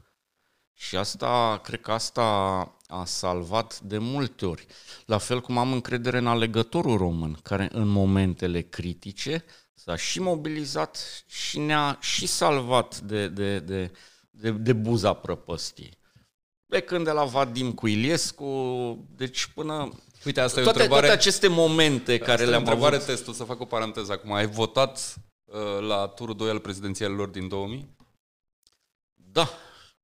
[0.73, 2.23] Și asta, cred că asta
[2.87, 4.67] a salvat de multe ori.
[5.07, 9.45] La fel cum am încredere în alegătorul român, care în momentele critice
[9.85, 13.91] S-a și mobilizat și ne-a și salvat de, de, de,
[14.31, 15.99] de, de buza prăpăstiei.
[16.67, 18.49] Plecând de la Vadim cu Iliescu,
[19.17, 19.89] deci până...
[20.25, 21.07] Uite, asta toate, e o întrebare...
[21.07, 22.67] toate aceste momente care le-am avut...
[22.67, 23.07] întrebare avut...
[23.07, 24.33] testul, să fac o paranteză acum.
[24.33, 25.23] Ai votat uh,
[25.81, 27.97] la turul 2 al prezidențialilor din 2000?
[29.15, 29.49] Da.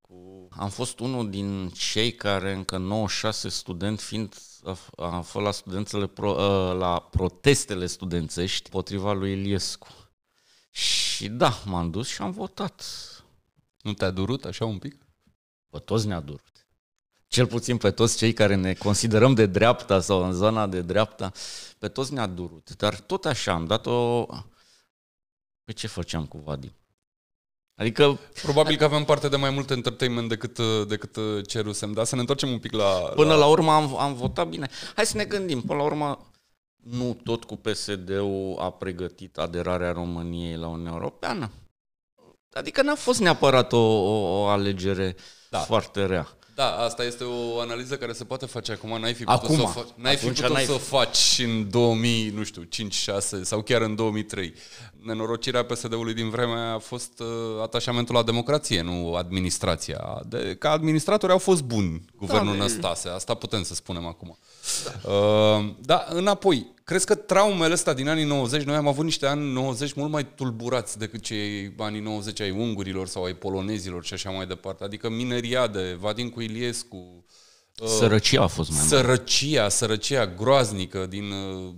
[0.01, 0.47] Cu...
[0.51, 4.35] Am fost unul din cei care încă 96 student fiind
[4.97, 9.87] a fost la studențele pro, uh, la protestele studențești potriva lui Iliescu.
[10.71, 12.83] Și da, m-am dus și am votat.
[13.81, 15.05] Nu te-a durut așa un pic?
[15.69, 16.67] Pe toți ne-a durut.
[17.27, 21.31] Cel puțin pe toți cei care ne considerăm de dreapta sau în zona de dreapta,
[21.79, 22.75] pe toți ne-a durut.
[22.75, 24.25] Dar tot așa am dat-o...
[25.65, 26.71] Pe ce făceam cu Vadim?
[27.75, 28.19] Adică...
[28.41, 32.49] Probabil că avem parte de mai mult entertainment decât, decât cerusem, dar să ne întoarcem
[32.49, 33.11] un pic la...
[33.15, 34.69] Până la, la urmă am, am votat bine.
[34.95, 36.31] Hai să ne gândim, până la urmă
[36.75, 41.51] nu tot cu PSD-ul a pregătit aderarea României la Uniunea Europeană.
[42.53, 45.15] Adică n-a fost neapărat o, o, o alegere
[45.49, 45.59] da.
[45.59, 46.27] foarte rea.
[46.55, 48.99] Da, asta este o analiză care se poate face acum.
[48.99, 50.63] N-ai fi putut, acum, să, o fa- n-ai fi putut n-ai...
[50.63, 54.53] să o faci în 2000, nu știu, 5, 6 sau chiar în 2003.
[55.01, 57.27] Nenorocirea PSD-ului din vremea a fost uh,
[57.61, 60.21] atașamentul la democrație, nu administrația.
[60.27, 64.37] De, ca administratori au fost buni guvernul da, Năstase, asta putem să spunem acum.
[65.03, 65.11] Da.
[65.11, 69.51] Uh, da, înapoi, crezi că traumele astea din anii 90, noi am avut niște ani
[69.51, 74.29] 90 mult mai tulburați decât cei anii 90 ai ungurilor sau ai polonezilor și așa
[74.29, 74.83] mai departe.
[74.83, 77.25] Adică mineriade, Vadim cu Iliescu,
[77.77, 78.89] uh, Sărăcia a fost mai mare.
[78.89, 81.73] Sărăcia, sărăcia groaznică din, uh,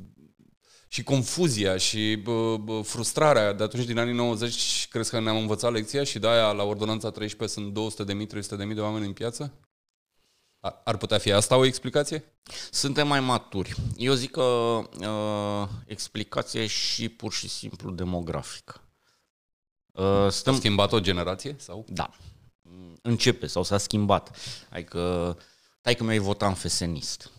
[0.88, 6.04] și confuzia și bă, frustrarea de atunci din anii 90, crezi că ne-am învățat lecția
[6.04, 9.54] și de-aia la ordonanța 13 sunt 200.000, 300.000 de oameni în piață?
[10.60, 12.24] Ar putea fi asta o explicație?
[12.72, 13.76] Suntem mai maturi.
[13.98, 18.82] Eu zic că uh, explicația e și pur și simplu demografică.
[19.92, 20.54] Uh, stăm...
[20.54, 21.56] A schimbat o generație?
[21.60, 21.86] sau?
[21.88, 22.10] Da.
[23.02, 24.38] Începe sau s-a schimbat.
[24.70, 25.38] Adică,
[25.82, 27.32] tai că mi-ai votat în fesenist.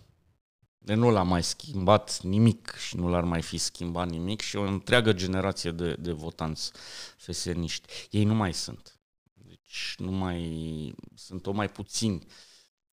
[0.78, 4.62] De nu l-a mai schimbat nimic și nu l-ar mai fi schimbat nimic și o
[4.62, 6.72] întreagă generație de, de votanți
[7.16, 7.88] feseniști.
[8.10, 9.00] Ei nu mai sunt.
[9.32, 12.26] Deci nu mai sunt o mai puțini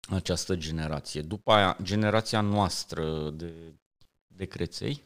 [0.09, 1.21] această generație.
[1.21, 3.53] După aia, generația noastră de,
[4.27, 5.01] de creței.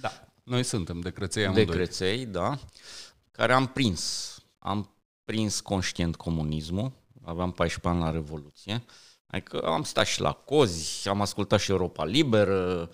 [0.00, 1.64] Da, noi suntem de creței amândoi.
[1.64, 2.58] De creței, da,
[3.30, 4.34] care am prins.
[4.58, 6.92] Am prins conștient comunismul,
[7.24, 8.84] aveam 14 ani la Revoluție,
[9.26, 12.90] adică am stat și la cozi, am ascultat și Europa Liberă,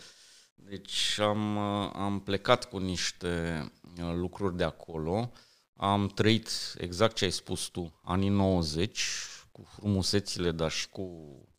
[0.54, 1.59] deci am,
[1.96, 3.64] am plecat cu niște
[4.00, 5.32] uh, lucruri de acolo,
[5.76, 9.00] am trăit exact ce ai spus tu, anii 90,
[9.56, 11.10] cu frumusețile, dar și cu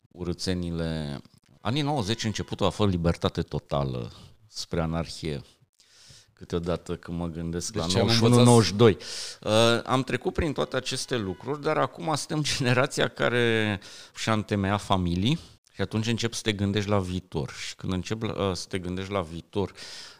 [0.08, 1.20] urățenile.
[1.60, 4.12] Anii 90, începutul a fost libertate totală
[4.46, 5.40] spre anarhie.
[6.32, 8.04] Câteodată când mă gândesc deci la
[8.64, 8.78] 91-92.
[8.78, 13.80] Uh, am trecut prin toate aceste lucruri, dar acum suntem generația care
[14.14, 15.38] și-a întemeiat familii
[15.72, 17.50] și atunci încep să te gândești la viitor.
[17.66, 19.72] Și când încep uh, să te gândești la viitor,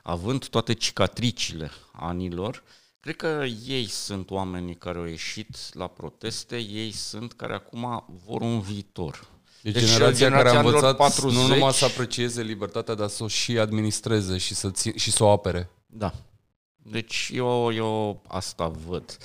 [0.03, 2.63] având toate cicatricile anilor,
[3.01, 8.41] Cred că ei sunt oamenii care au ieșit la proteste, ei sunt care acum vor
[8.41, 9.27] un viitor.
[9.63, 11.33] Deci, deci generația, generația care a învățat 40...
[11.33, 15.25] nu numai să aprecieze libertatea, dar să o și administreze și să, ți- și să
[15.25, 15.71] o apere.
[15.87, 16.13] Da.
[16.77, 19.19] Deci eu, eu asta văd.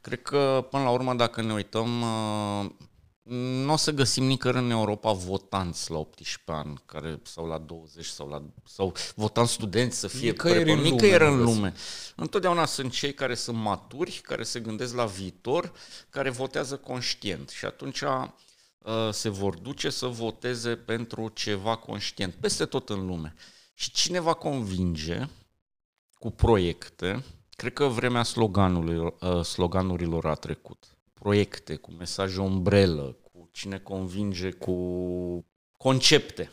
[0.00, 2.70] Cred că, până la urmă, dacă ne uităm, uh,
[3.28, 8.04] nu o să găsim nicăieri în Europa votanți la 18 ani, care, sau la 20,
[8.04, 11.72] sau, la, sau votanți studenți să fie nicăieri, în, nicăieri lume, în lume.
[12.16, 15.72] Întotdeauna sunt cei care sunt maturi, care se gândesc la viitor,
[16.10, 17.48] care votează conștient.
[17.48, 18.28] Și atunci uh,
[19.10, 23.34] se vor duce să voteze pentru ceva conștient, peste tot în lume.
[23.74, 25.28] Și cine va convinge
[26.18, 27.24] cu proiecte,
[27.56, 34.50] cred că vremea sloganului, uh, sloganurilor a trecut proiecte, cu mesaje umbrelă, cu cine convinge
[34.50, 36.50] cu concepte.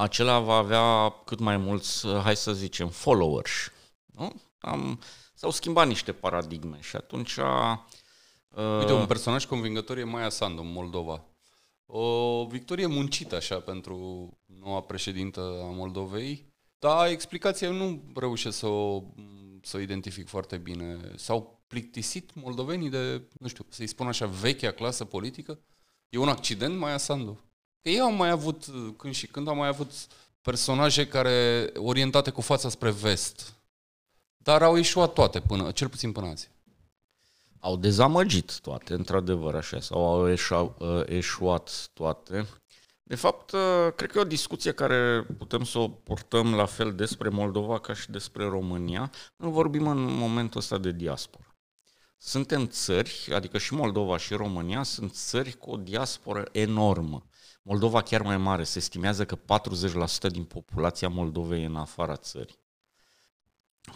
[0.00, 3.50] Acela va avea cât mai mulți, hai să zicem, followers.
[4.04, 4.32] Nu?
[4.58, 5.00] Am,
[5.34, 7.36] s-au schimbat niște paradigme și atunci...
[8.78, 11.24] Uite, un personaj convingător e Maia Sandu în Moldova.
[11.86, 19.02] O victorie muncită așa pentru noua președintă a Moldovei, dar explicația nu reușesc să o,
[19.62, 21.12] să o identific foarte bine.
[21.16, 25.58] Sau plictisit moldovenii de, nu știu, să-i spun așa, vechea clasă politică?
[26.08, 27.40] E un accident, mai Sandu?
[27.82, 28.64] Că ei au mai avut,
[28.96, 29.92] când și când au mai avut
[30.40, 33.54] personaje care orientate cu fața spre vest,
[34.36, 36.50] dar au ieșuat toate, până, cel puțin până azi.
[37.60, 42.46] Au dezamăgit toate, într-adevăr, așa, sau au eșu, uh, eșuat toate.
[43.02, 43.54] De fapt,
[43.96, 47.94] cred că e o discuție care putem să o portăm la fel despre Moldova ca
[47.94, 49.10] și despre România.
[49.36, 51.47] Nu vorbim în momentul ăsta de diaspora.
[52.20, 57.26] Suntem țări, adică și Moldova și România, sunt țări cu o diasporă enormă.
[57.62, 62.58] Moldova chiar mai mare, se estimează că 40% din populația Moldovei e în afara țării.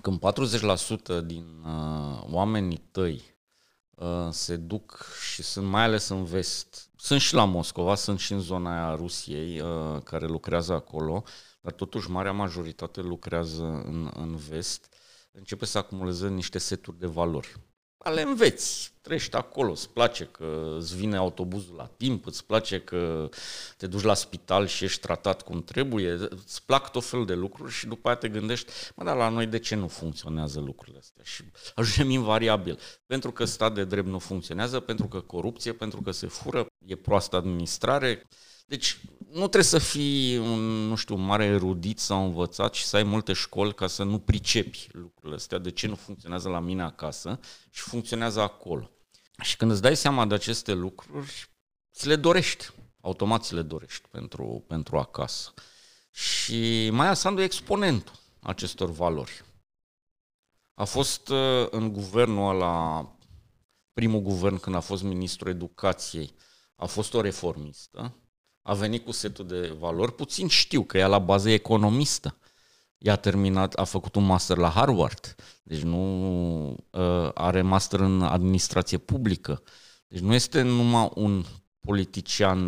[0.00, 0.20] Când
[1.20, 3.22] 40% din uh, oamenii tăi
[3.90, 8.32] uh, se duc și sunt mai ales în vest, sunt și la Moscova, sunt și
[8.32, 11.24] în zona aia a Rusiei uh, care lucrează acolo,
[11.60, 14.94] dar totuși marea majoritate lucrează în, în vest,
[15.32, 17.56] începe să acumuleze niște seturi de valori
[18.10, 18.92] le înveți.
[19.00, 23.28] Trăiești acolo, îți place că îți vine autobuzul la timp, îți place că
[23.76, 27.72] te duci la spital și ești tratat cum trebuie, îți plac tot felul de lucruri
[27.72, 31.22] și după aia te gândești, mă, dar la noi de ce nu funcționează lucrurile astea?
[31.24, 32.78] Și ajungem invariabil.
[33.06, 36.96] Pentru că stat de drept nu funcționează, pentru că corupție, pentru că se fură, e
[36.96, 38.28] proastă administrare,
[38.72, 38.98] deci
[39.30, 43.02] nu trebuie să fii un, nu știu, un mare erudit sau învățat și să ai
[43.02, 47.40] multe școli ca să nu pricepi lucrurile astea, de ce nu funcționează la mine acasă
[47.70, 48.90] și funcționează acolo.
[49.42, 51.50] Și când îți dai seama de aceste lucruri,
[51.94, 55.54] ți le dorești, automat ți le dorești pentru, pentru acasă.
[56.10, 59.44] Și Maia Sandu e exponentul acestor valori.
[60.74, 63.08] A fost uh, în guvernul ăla,
[63.92, 66.34] primul guvern când a fost ministrul educației,
[66.76, 68.16] a fost o reformistă,
[68.62, 72.36] a venit cu setul de valori, puțin știu că ea la bază e economistă.
[72.98, 78.22] Ea a terminat, a făcut un master la Harvard, deci nu uh, are master în
[78.22, 79.62] administrație publică.
[80.08, 81.44] Deci nu este numai un
[81.80, 82.58] politician,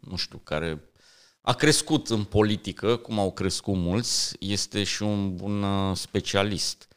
[0.00, 0.90] nu știu, care
[1.40, 6.88] a crescut în politică, cum au crescut mulți, este și un bun uh, specialist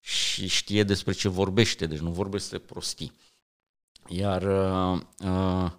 [0.00, 3.12] și știe despre ce vorbește, deci nu vorbește prostii.
[4.08, 5.70] Iar uh, uh,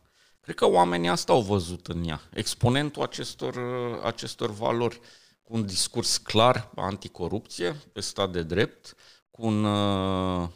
[0.45, 3.58] Cred că oamenii asta au văzut în ea, exponentul acestor,
[4.03, 4.99] acestor valori,
[5.43, 8.95] cu un discurs clar anticorupție, pe stat de drept,
[9.31, 10.47] cu un uh,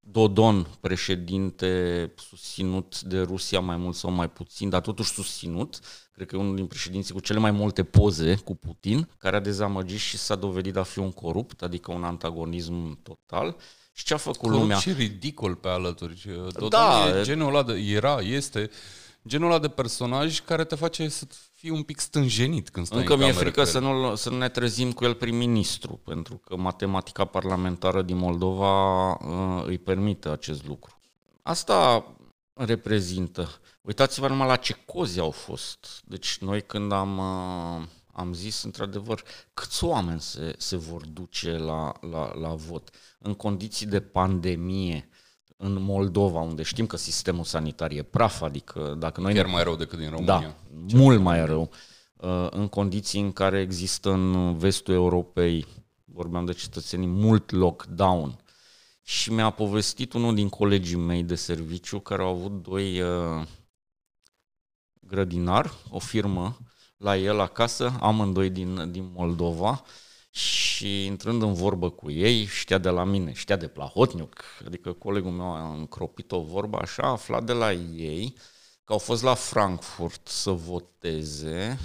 [0.00, 5.78] Dodon, președinte susținut de Rusia mai mult sau mai puțin, dar totuși susținut,
[6.12, 9.40] cred că e unul din președinții cu cele mai multe poze cu Putin, care a
[9.40, 13.56] dezamăgit și s-a dovedit a fi un corupt, adică un antagonism total.
[13.92, 14.78] Și ce a făcut Corupt lumea?
[14.78, 16.28] și ridicol pe alături.
[16.52, 17.18] Dodon Da.
[17.18, 18.70] e genul ăla de, era, este
[19.26, 23.12] genul ăla de personaj care te face să fii un pic stânjenit când stai Încă
[23.12, 23.82] în mi-e cameră frică cu să el.
[23.82, 29.64] nu, să nu ne trezim cu el prim-ministru, pentru că matematica parlamentară din Moldova uh,
[29.66, 31.00] îi permite acest lucru.
[31.42, 32.06] Asta
[32.54, 33.60] reprezintă.
[33.80, 36.02] Uitați-vă numai la ce cozi au fost.
[36.04, 39.22] Deci noi când am, uh, am zis, într-adevăr,
[39.54, 45.08] câți oameni se, se vor duce la, la, la vot în condiții de pandemie,
[45.56, 49.62] în Moldova, unde știm că sistemul sanitar e praf, adică dacă noi ne Chiar mai
[49.62, 50.40] rău decât din România.
[50.40, 50.54] da,
[50.98, 51.70] mult mai rău.
[52.16, 55.66] Uh, În condiții în care există în vestul Europei,
[56.04, 58.38] vorbeam de cetățenii, mult lockdown.
[59.02, 63.46] Și mi-a povestit unul din colegii mei de serviciu care au avut doi uh,
[65.00, 66.56] grădinar, o firmă,
[66.96, 69.82] la el acasă, amândoi din, din Moldova,
[70.36, 75.30] și intrând în vorbă cu ei, știa de la mine, știa de Plahotniuc, adică colegul
[75.30, 78.36] meu a încropit o vorbă așa, a aflat de la ei
[78.84, 81.78] că au fost la Frankfurt să voteze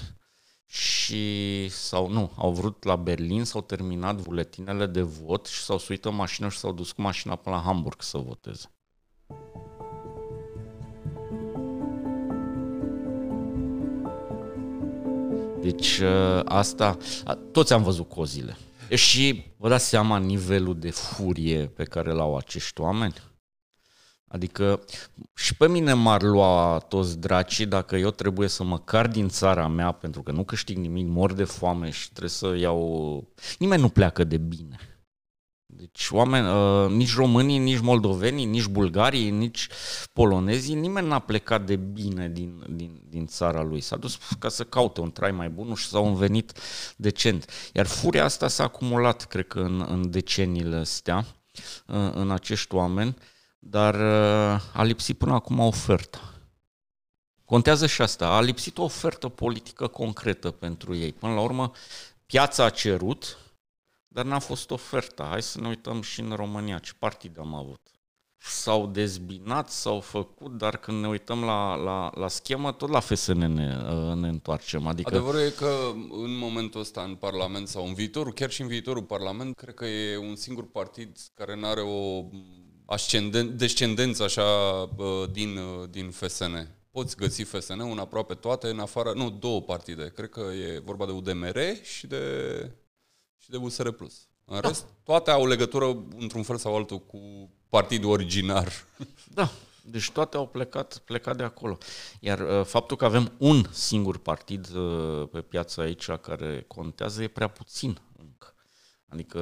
[0.66, 6.06] și sau nu, au vrut la Berlin, s-au terminat buletinele de vot și s-au suit
[6.06, 8.72] în mașină și s-au dus cu mașina până la Hamburg să voteze.
[15.62, 18.58] Deci ă, asta, a, toți am văzut cozile.
[18.90, 23.14] Și vă dați seama nivelul de furie pe care l-au acești oameni?
[24.28, 24.84] Adică
[25.36, 29.68] și pe mine m-ar lua toți dracii dacă eu trebuie să mă car din țara
[29.68, 33.28] mea pentru că nu câștig nimic, mor de foame și trebuie să iau...
[33.60, 34.80] Nimeni nu pleacă de bine.
[35.74, 39.68] Deci oameni, uh, nici românii, nici moldovenii, nici bulgarii, nici
[40.14, 43.82] polonezii, nimeni n-a plecat de bine din, din, din țara lui.
[43.82, 46.54] S-a dus ca să caute un trai mai bun și s-au învenit
[46.96, 47.46] decent.
[47.74, 51.26] Iar furia asta s-a acumulat, cred că, în, în deceniile astea,
[51.88, 53.16] uh, în acești oameni,
[53.60, 56.34] dar uh, a lipsit până acum oferta.
[57.46, 58.28] Contează și asta.
[58.28, 61.12] A lipsit o ofertă politică concretă pentru ei.
[61.12, 61.72] Până la urmă,
[62.26, 63.38] piața a cerut,
[64.14, 65.28] dar n-a fost oferta.
[65.30, 67.80] Hai să ne uităm și în România ce partide am avut.
[68.38, 73.38] S-au dezbinat, s-au făcut, dar când ne uităm la, la, la schemă, tot la FSN
[73.38, 74.88] ne, uh, ne întoarcem.
[74.88, 78.68] Adică Adevărul e că în momentul ăsta în Parlament sau în viitorul, chiar și în
[78.68, 82.26] viitorul Parlament, cred că e un singur partid care nu are o
[82.86, 84.44] ascenden- descendență așa
[84.96, 85.60] bă, din,
[85.90, 86.68] din FSN.
[86.92, 90.12] poți găsi FSN-ul în aproape toate, în afară, nu, două partide.
[90.16, 92.18] Cred că e vorba de UDMR și de,
[93.42, 93.88] și de USR+.
[94.46, 94.68] În da.
[94.68, 98.72] rest, toate au legătură, într-un fel sau altul, cu partidul originar.
[99.34, 99.50] Da,
[99.84, 101.78] deci toate au plecat, plecat de acolo.
[102.20, 107.28] Iar uh, faptul că avem un singur partid uh, pe piața aici care contează e
[107.28, 108.54] prea puțin încă.
[109.08, 109.40] Adică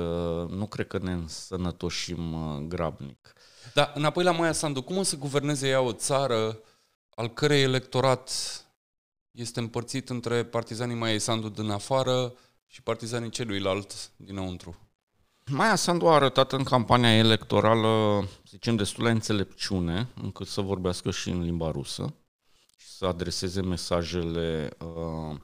[0.49, 3.33] nu cred că ne însănătoșim uh, grabnic.
[3.73, 6.59] Dar înapoi la Maia Sandu, cum o să guverneze ea o țară
[7.15, 8.31] al cărei electorat
[9.31, 12.33] este împărțit între partizanii Maia Sandu din afară
[12.71, 14.75] și partizanii celuilalt dinăuntru?
[15.45, 21.29] Maia Sandu a arătat în campania electorală, zicem, destul de înțelepciune, încât să vorbească și
[21.29, 22.13] în limba rusă
[22.77, 25.37] și să adreseze mesajele uh,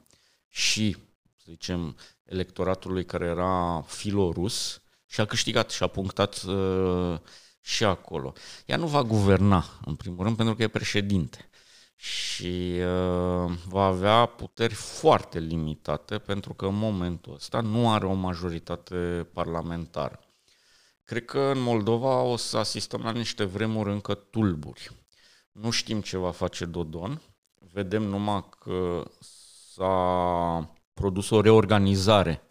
[0.48, 0.96] și,
[1.36, 7.18] să zicem, electoratului care era filorus și a câștigat și a punctat uh,
[7.60, 8.32] și acolo.
[8.66, 11.48] Ea nu va guverna, în primul rând, pentru că e președinte
[11.96, 18.12] și uh, va avea puteri foarte limitate pentru că în momentul ăsta nu are o
[18.12, 20.20] majoritate parlamentară.
[21.04, 24.90] Cred că în Moldova o să asistăm la niște vremuri încă tulburi.
[25.52, 27.22] Nu știm ce va face Dodon.
[27.72, 29.02] Vedem numai că
[29.72, 32.45] s-a produs o reorganizare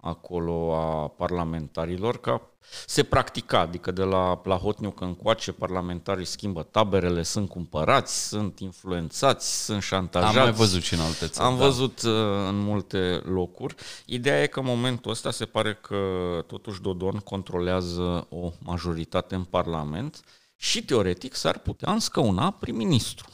[0.00, 2.42] acolo a parlamentarilor, ca
[2.86, 9.82] se practica, adică de la Plahotniuc încoace parlamentarii schimbă taberele, sunt cumpărați, sunt influențați, sunt
[9.82, 10.36] șantajați.
[10.36, 11.46] Am mai văzut și în alte țări.
[11.46, 11.64] Am da.
[11.64, 12.12] văzut uh,
[12.48, 13.74] în multe locuri.
[14.06, 15.98] Ideea e că în momentul ăsta se pare că
[16.46, 20.20] totuși Dodon controlează o majoritate în Parlament
[20.56, 23.28] și teoretic s-ar putea înscăuna prim-ministru.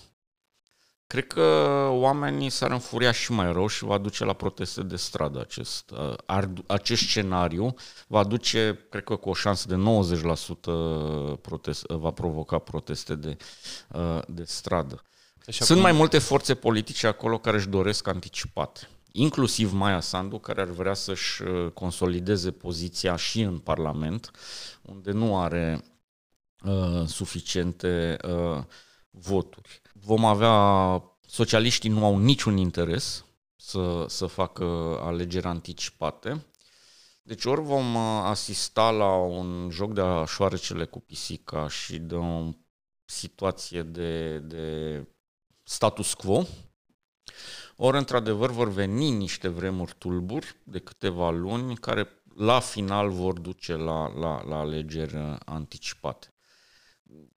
[1.14, 5.40] Cred că oamenii s-ar înfuria și mai rău și va duce la proteste de stradă
[5.40, 7.74] acest, uh, acest scenariu.
[8.06, 13.36] Va duce, cred că cu o șansă de 90% protest, uh, va provoca proteste de,
[13.88, 15.02] uh, de stradă.
[15.44, 15.82] Deci Sunt acum...
[15.82, 20.94] mai multe forțe politice acolo care își doresc anticipate inclusiv Maia Sandu, care ar vrea
[20.94, 21.42] să-și
[21.74, 24.30] consolideze poziția și în Parlament,
[24.82, 25.84] unde nu are
[26.64, 28.62] uh, suficiente uh,
[29.10, 33.24] voturi vom avea, socialiștii nu au niciun interes
[33.56, 34.64] să, să facă
[35.02, 36.46] alegeri anticipate.
[37.22, 42.50] Deci ori vom uh, asista la un joc de șoarecele cu pisica și de o
[43.04, 45.06] situație de, de
[45.62, 46.46] status quo,
[47.76, 53.76] ori într-adevăr vor veni niște vremuri tulburi de câteva luni care la final vor duce
[53.76, 56.33] la, la, la alegeri anticipate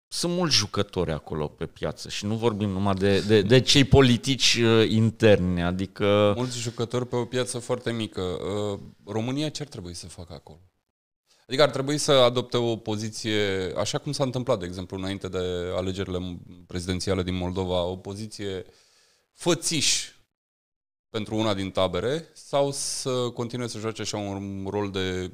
[0.07, 4.55] sunt mulți jucători acolo pe piață și nu vorbim numai de, de, de cei politici
[4.63, 6.33] uh, interni, adică...
[6.35, 8.21] Mulți jucători pe o piață foarte mică.
[8.21, 10.59] Uh, România ce ar trebui să facă acolo?
[11.47, 15.71] Adică ar trebui să adopte o poziție, așa cum s-a întâmplat, de exemplu, înainte de
[15.75, 18.65] alegerile prezidențiale din Moldova, o poziție
[19.33, 20.09] fățiș
[21.09, 25.31] pentru una din tabere sau să continue să joace așa un rol de,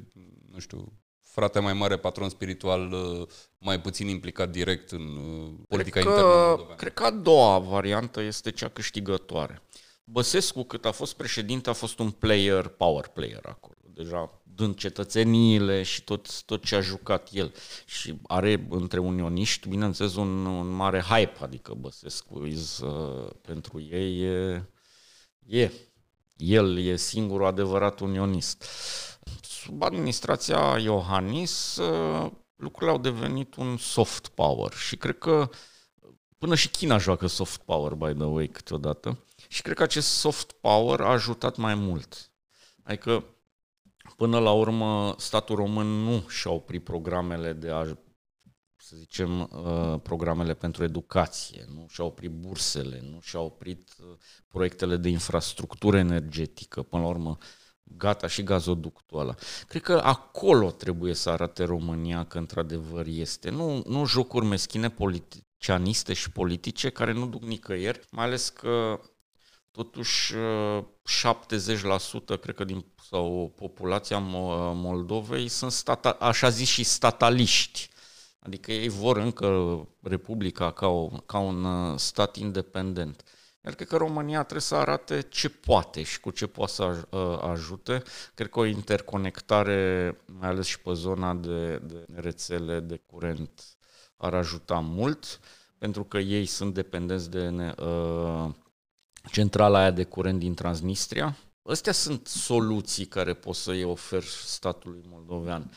[0.50, 0.92] nu știu,
[1.32, 3.28] frate mai mare, patron spiritual, uh,
[3.58, 8.20] mai puțin implicat direct în uh, politica cred că, internă Cred că a doua variantă
[8.20, 9.62] este cea câștigătoare.
[10.04, 13.74] Băsescu, cât a fost președinte, a fost un player, power player acolo.
[13.94, 17.54] Deja dând cetățeniile și tot, tot ce a jucat el.
[17.84, 24.22] Și are între unioniști, bineînțeles, un, un mare hype, adică Băsescu is, uh, pentru ei
[24.22, 24.64] e,
[25.46, 25.70] e.
[26.36, 28.62] El e singurul adevărat unionist.
[28.62, 29.11] Uh,
[29.64, 35.50] sub administrația Iohannis uh, lucrurile au devenit un soft power și cred că
[36.38, 39.18] până și China joacă soft power, by the way, câteodată.
[39.48, 42.30] Și cred că acest soft power a ajutat mai mult.
[42.82, 43.24] Adică,
[44.16, 47.84] până la urmă, statul român nu și-a oprit programele de a
[48.76, 54.16] să zicem, uh, programele pentru educație, nu și-a oprit bursele, nu și-a oprit uh,
[54.48, 56.82] proiectele de infrastructură energetică.
[56.82, 57.38] Până la urmă,
[57.82, 59.34] gata și gazoductul ăla.
[59.68, 63.50] Cred că acolo trebuie să arate România că într-adevăr este.
[63.50, 69.00] Nu, nu jocuri meschine politicianiste și politice care nu duc nicăieri, mai ales că
[69.70, 70.36] totuși 70%
[72.40, 74.18] cred că din sau populația
[74.74, 77.90] Moldovei sunt stata, așa zis și stataliști.
[78.38, 83.24] Adică ei vor încă Republica ca, o, ca un uh, stat independent.
[83.64, 87.42] Iar cred că România trebuie să arate ce poate și cu ce poate să ă,
[87.42, 88.02] ajute.
[88.34, 93.76] Cred că o interconectare, mai ales și pe zona de, de rețele de curent,
[94.16, 95.40] ar ajuta mult,
[95.78, 98.54] pentru că ei sunt dependenți de uh,
[99.30, 101.36] centrala aia de curent din Transnistria.
[101.62, 105.70] Astea sunt soluții care pot să îi ofer statului moldovean,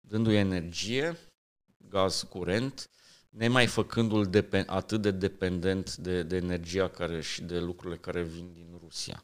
[0.00, 1.18] dându-i energie,
[1.76, 2.90] gaz curent,
[3.32, 8.50] nemai făcându-l depen- atât de dependent de, de energia care și de lucrurile care vin
[8.54, 9.22] din Rusia.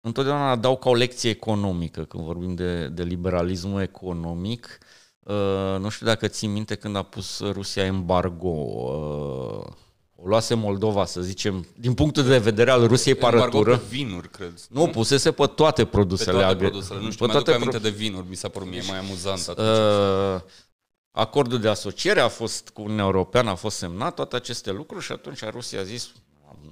[0.00, 4.78] Întotdeauna dau ca o lecție economică când vorbim de, de liberalismul economic.
[5.20, 8.48] Uh, nu știu dacă ții minte când a pus Rusia embargo.
[8.48, 9.72] Uh,
[10.16, 13.76] o luase Moldova, să zicem, din punctul de vedere al Rusiei parătură.
[13.76, 14.52] pe vinuri, cred.
[14.70, 16.30] Nu, pusese pe toate produsele.
[16.30, 17.00] Pe toate agre- produsele.
[17.00, 19.48] Nu știu, pe mi-aduc toate aminte pro- de vinuri, mi s-a părut mie mai amuzant
[19.48, 19.66] atunci.
[19.68, 20.40] Uh,
[21.16, 25.12] acordul de asociere a fost cu Uniunea Europeană, a fost semnat, toate aceste lucruri și
[25.12, 26.12] atunci Rusia a zis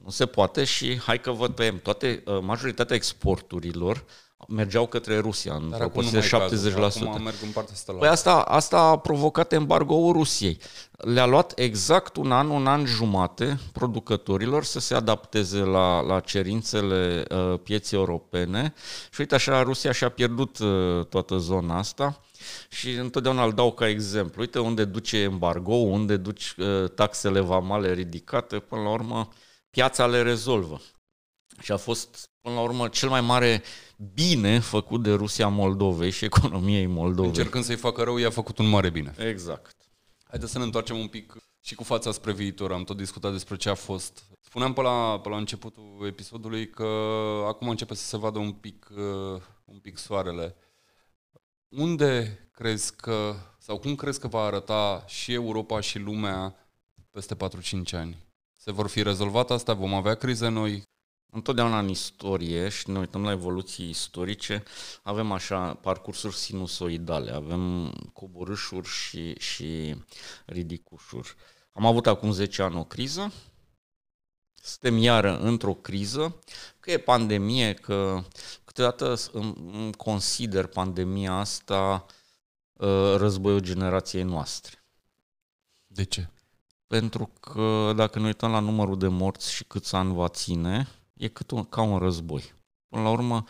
[0.05, 1.80] nu se poate și hai că vă tăiem.
[1.82, 4.05] Toate, uh, majoritatea exporturilor
[4.49, 7.07] mergeau către Rusia în Dar acum nu proporție mai de e cazul.
[7.07, 7.11] 70%.
[7.11, 10.59] Acum merg în partea asta la Păi asta, asta a provocat embargoul Rusiei.
[10.90, 17.24] Le-a luat exact un an, un an jumate producătorilor să se adapteze la, la cerințele
[17.30, 18.74] uh, pieței europene
[19.12, 22.20] și uite așa Rusia și-a pierdut uh, toată zona asta
[22.68, 24.40] și întotdeauna îl dau ca exemplu.
[24.40, 29.28] Uite unde duce embargo, unde duci uh, taxele vamale ridicate, până la urmă
[29.70, 30.80] piața le rezolvă.
[31.61, 33.62] Și a fost, până la urmă, cel mai mare
[34.14, 37.28] bine făcut de Rusia Moldovei și economiei Moldovei.
[37.28, 39.14] Încercând să-i facă rău, i-a făcut un mare bine.
[39.18, 39.76] Exact.
[40.24, 42.72] Haideți să ne întoarcem un pic și cu fața spre viitor.
[42.72, 44.24] Am tot discutat despre ce a fost.
[44.40, 46.86] Spuneam pe la, pe la începutul episodului că
[47.47, 50.57] acum începe să se vadă un pic, uh, un pic soarele.
[51.77, 56.55] Unde crezi că, sau cum crezi că va arăta și Europa și lumea
[57.11, 57.39] peste 4-5
[57.93, 58.27] ani?
[58.57, 59.75] Se vor fi rezolvat asta?
[59.75, 60.83] Vom avea crize noi?
[61.33, 64.62] Întotdeauna în istorie și ne uităm la evoluții istorice,
[65.03, 69.97] avem așa parcursuri sinusoidale, avem coborâșuri și, și
[70.47, 71.35] ridicușuri.
[71.73, 73.33] Am avut acum 10 ani o criză,
[74.55, 76.37] suntem iară într-o criză,
[76.81, 78.25] că e pandemie, că
[78.73, 82.07] câteodată îmi îmi consider pandemia asta
[82.73, 84.85] uh, războiul generației noastre.
[85.87, 86.31] De ce?
[86.87, 91.29] Pentru că dacă ne uităm la numărul de morți și câți ani va ține, e
[91.29, 92.55] cât un, ca un război.
[92.89, 93.45] Până la urmă,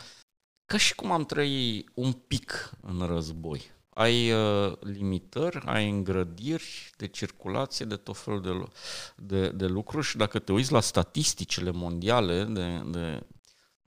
[0.65, 3.71] ca și cum am trăit un pic în război.
[3.89, 8.71] Ai uh, limitări, ai îngrădiri de circulație, de tot felul de, lu-
[9.15, 13.23] de, de lucruri și dacă te uiți la statisticile mondiale de, de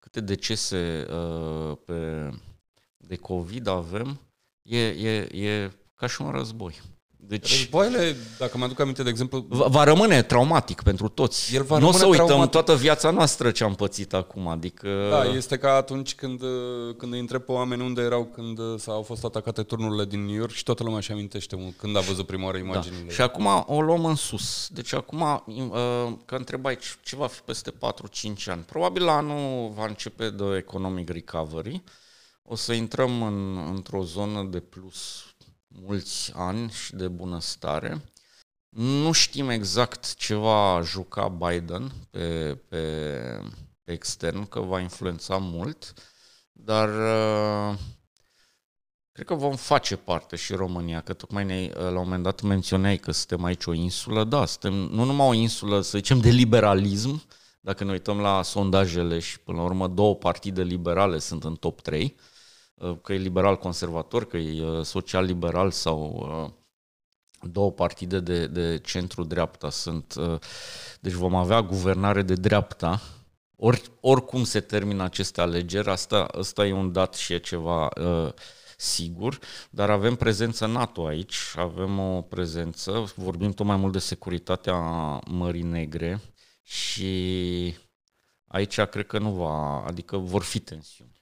[0.05, 2.30] câte decese uh, pe,
[2.96, 4.20] de COVID avem,
[4.62, 6.80] e, e, e ca și un război.
[7.29, 11.55] Deci Războaiele, dacă mă aduc aminte, de exemplu, va, va rămâne traumatic pentru toți.
[11.55, 12.53] El va nu o să rămâne uităm traumatic.
[12.53, 14.49] toată viața noastră ce am pățit acum.
[14.49, 16.49] Adică Da, este ca atunci când, uh,
[16.97, 20.35] când îi întreb pe oameni unde erau când uh, s-au fost atacate turnurile din New
[20.35, 23.03] York și toată lumea își amintește un- când a văzut prima oară imaginile.
[23.07, 23.12] Da.
[23.12, 24.68] Și acum o luăm în sus.
[24.70, 28.62] Deci acum, uh, că întrebai ce- ce va fi peste 4-5 ani.
[28.62, 31.83] Probabil la anul va începe de economic recovery.
[32.47, 35.25] O să intrăm în, într-o zonă de plus
[35.83, 38.05] mulți ani și de bunăstare.
[38.68, 42.81] Nu știm exact ce va juca Biden pe, pe,
[43.85, 45.93] pe extern, că va influența mult,
[46.53, 47.79] dar uh,
[49.14, 52.97] Cred că vom face parte și România, că tocmai ne, la un moment dat menționai
[52.97, 54.25] că suntem aici o insulă.
[54.25, 57.22] Da, suntem nu numai o insulă, să zicem, de liberalism,
[57.61, 61.81] dacă ne uităm la sondajele și până la urmă două partide liberale sunt în top
[61.81, 62.16] 3,
[63.03, 70.14] că e liberal-conservator, că e social-liberal sau uh, două partide de, de centru-dreapta sunt.
[70.14, 70.39] uh,
[71.01, 73.01] Deci vom avea guvernare de dreapta,
[73.57, 78.32] Or, oricum se termină aceste alegeri, asta, asta e un dat și e ceva uh,
[78.76, 79.39] sigur,
[79.70, 84.78] dar avem prezență NATO aici, avem o prezență, vorbim tot mai mult de securitatea
[85.26, 86.20] Mării Negre
[86.62, 87.74] și
[88.47, 91.14] aici cred că nu va, adică vor fi tensiuni.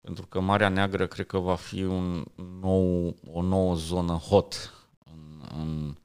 [0.00, 2.24] Pentru că Marea Neagră cred că va fi un
[2.60, 4.74] nou, o nouă zonă hot
[5.04, 5.96] în, în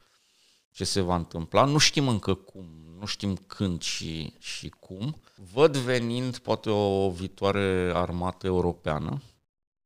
[0.72, 1.66] ce se va întâmpla.
[1.66, 2.66] Nu știm încă cum,
[3.00, 5.22] nu știm când și, și cum.
[5.54, 9.22] Văd venind poate o viitoare armată europeană.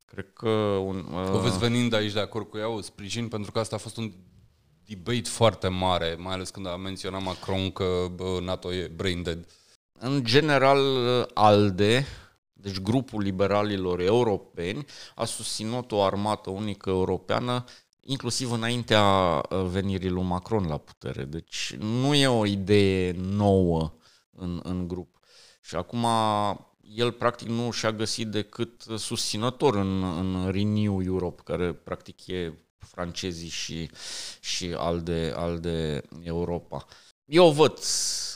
[0.04, 0.48] Cred că
[0.84, 1.06] un...
[1.32, 3.96] O vezi venind aici de acord cu ea, o sprijin, pentru că asta a fost
[3.96, 4.12] un
[4.86, 9.46] debate foarte mare, mai ales când a menționat Macron că bă, NATO e brain dead.
[9.92, 10.80] În general,
[11.34, 12.06] ALDE,
[12.60, 14.84] deci grupul liberalilor europeni,
[15.14, 17.64] a susținut o armată unică europeană
[18.00, 21.24] inclusiv înaintea venirii lui Macron la putere.
[21.24, 23.92] Deci nu e o idee nouă
[24.30, 25.20] în, în grup.
[25.60, 26.06] Și acum
[26.80, 33.48] el practic nu și-a găsit decât susținător în, în Renew Europe, care practic e francezii
[33.48, 33.90] și,
[34.40, 36.86] și al, de, al de Europa.
[37.30, 37.78] Eu o văd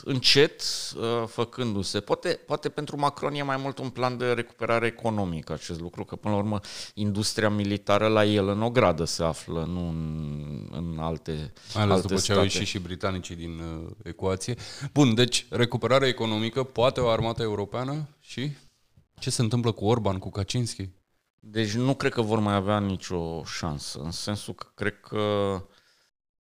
[0.03, 1.99] încet uh, făcându-se.
[1.99, 6.15] Poate, poate pentru Macron e mai mult un plan de recuperare economică acest lucru, că
[6.15, 6.59] până la urmă
[6.93, 12.07] industria militară la el în ogradă se află, nu în, în alte Mai ales alte
[12.07, 14.55] după ce au ieșit și britanicii din uh, ecuație.
[14.93, 18.51] Bun, deci recuperare economică, poate o armată europeană și
[19.19, 20.89] ce se întâmplă cu Orban, cu Kaczynski?
[21.39, 25.21] Deci nu cred că vor mai avea nicio șansă, în sensul că cred că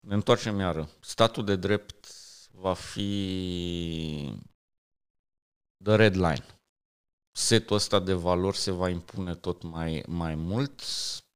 [0.01, 0.89] ne întoarcem iară.
[1.01, 2.14] Statul de drept
[2.61, 4.39] va fi
[5.83, 6.45] the red line.
[7.33, 10.83] Setul ăsta de valori se va impune tot mai, mai mult.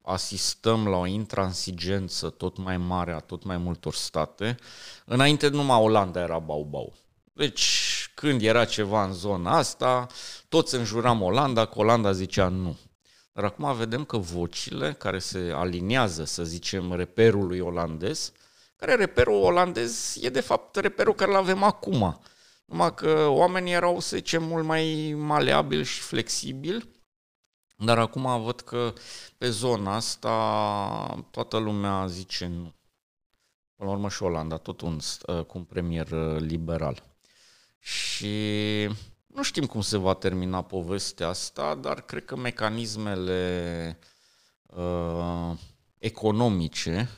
[0.02, 4.56] Asistăm la o intransigență tot mai mare a tot mai multor state.
[5.04, 6.94] Înainte numai Olanda era bau-bau.
[7.32, 10.06] Deci când era ceva în zona asta,
[10.48, 12.76] toți înjuram Olanda, că Olanda zicea nu.
[13.32, 18.32] Dar acum vedem că vocile care se aliniază, să zicem, reperului olandez,
[18.78, 22.20] care reperul olandez e de fapt reperul care îl avem acum.
[22.64, 26.88] Numai că oamenii erau, să zicem, mult mai maleabili și flexibili,
[27.76, 28.92] dar acum văd că
[29.38, 32.74] pe zona asta toată lumea zice nu.
[33.76, 34.98] Până la urmă și Olanda, tot un,
[35.46, 36.08] cu un premier
[36.38, 37.02] liberal.
[37.78, 38.36] Și
[39.26, 43.98] nu știm cum se va termina povestea asta, dar cred că mecanismele
[44.66, 45.52] uh,
[45.98, 47.08] economice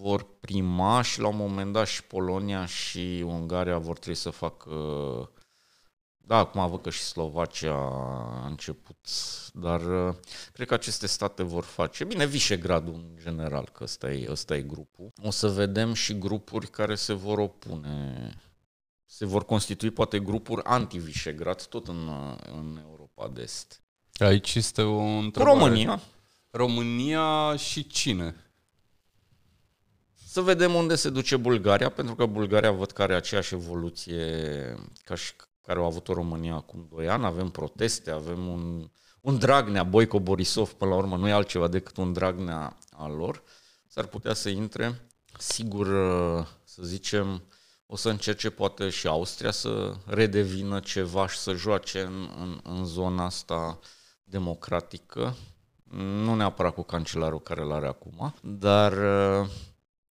[0.00, 4.70] vor prima și la un moment dat și Polonia și Ungaria vor trebui să facă
[6.28, 8.96] da, acum văd că și Slovacia a început,
[9.52, 10.14] dar uh,
[10.52, 12.04] cred că aceste state vor face.
[12.04, 15.12] Bine, Visegrádul în general, că ăsta e, ăsta e grupul.
[15.22, 18.30] O să vedem și grupuri care se vor opune.
[19.04, 22.08] Se vor constitui poate grupuri anti-Visegrad, tot în,
[22.52, 23.82] în Europa de Est.
[24.18, 25.58] Aici este o întrebare.
[25.58, 26.00] România.
[26.50, 28.34] România și cine?
[30.38, 34.74] Să vedem unde se duce Bulgaria, pentru că Bulgaria văd că are aceeași evoluție
[35.04, 35.32] ca și
[35.62, 37.24] care au avut-o România acum 2 ani.
[37.24, 41.96] Avem proteste, avem un, un Dragnea, Boico Borisov, până la urmă nu e altceva decât
[41.96, 43.42] un Dragnea al lor.
[43.86, 45.08] S-ar putea să intre,
[45.38, 45.86] sigur,
[46.64, 47.42] să zicem,
[47.86, 52.84] o să încerce poate și Austria să redevină ceva și să joace în, în, în
[52.84, 53.78] zona asta
[54.24, 55.36] democratică.
[56.24, 58.92] Nu neapărat cu cancelarul care îl are acum, dar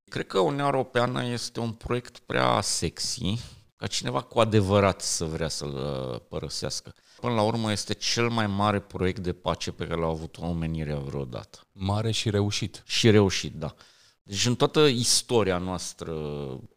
[0.09, 3.37] Cred că Uniunea Europeană este un proiect prea sexy
[3.75, 6.93] ca cineva cu adevărat să vrea să-l uh, părăsească.
[7.19, 10.97] Până la urmă este cel mai mare proiect de pace pe care l-a avut omenirea
[10.97, 11.59] vreodată.
[11.71, 12.83] Mare și reușit.
[12.85, 13.75] Și reușit, da.
[14.23, 16.13] Deci în toată istoria noastră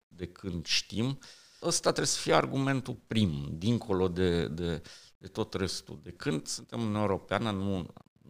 [0.09, 1.19] de când știm,
[1.63, 4.83] ăsta trebuie să fie argumentul prim, dincolo de, de,
[5.19, 6.01] de tot restul.
[6.03, 7.87] De când suntem în Europeană, nu,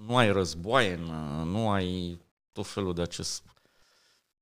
[0.07, 0.97] nu ai războaie,
[1.45, 2.21] nu ai
[2.53, 3.43] tot felul de acest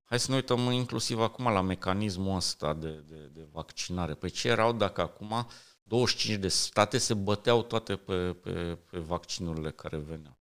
[0.08, 4.14] Hai să ne uităm inclusiv acum la mecanismul ăsta de, de, de vaccinare.
[4.14, 5.46] Păi ce erau dacă acum
[5.82, 10.38] 25 de state se băteau toate pe, pe, pe vaccinurile care veneau?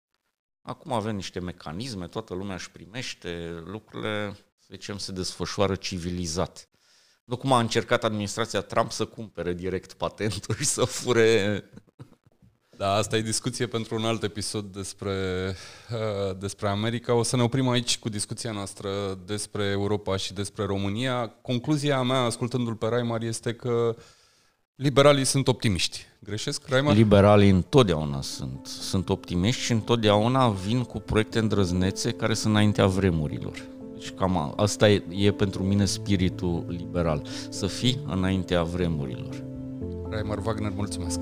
[0.61, 6.69] Acum avem niște mecanisme, toată lumea își primește, lucrurile, să zicem, se desfășoară civilizat.
[7.23, 11.63] Nu cum a încercat administrația Trump să cumpere direct patenturi și să fure
[12.77, 15.11] da, asta e discuție pentru un alt episod despre,
[15.91, 17.13] uh, despre America.
[17.13, 18.89] O să ne oprim aici cu discuția noastră
[19.25, 21.27] despre Europa și despre România.
[21.41, 23.95] Concluzia mea, ascultându-l pe Raimar, este că
[24.75, 26.05] liberalii sunt optimiști.
[26.19, 26.95] Greșesc, Raimar?
[26.95, 33.65] Liberalii întotdeauna sunt, sunt optimiști și întotdeauna vin cu proiecte îndrăznețe care sunt înaintea vremurilor.
[33.93, 39.43] Deci cam asta e, e pentru mine spiritul liberal, să fii înaintea vremurilor.
[40.09, 41.19] Raimar Wagner, mulțumesc!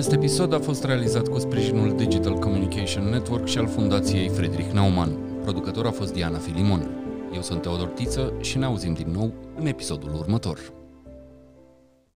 [0.00, 5.18] Acest episod a fost realizat cu sprijinul Digital Communication Network și al Fundației Friedrich Naumann.
[5.42, 6.90] Producător a fost Diana Filimon.
[7.34, 10.79] Eu sunt Teodor Tiță și ne auzim din nou în episodul următor.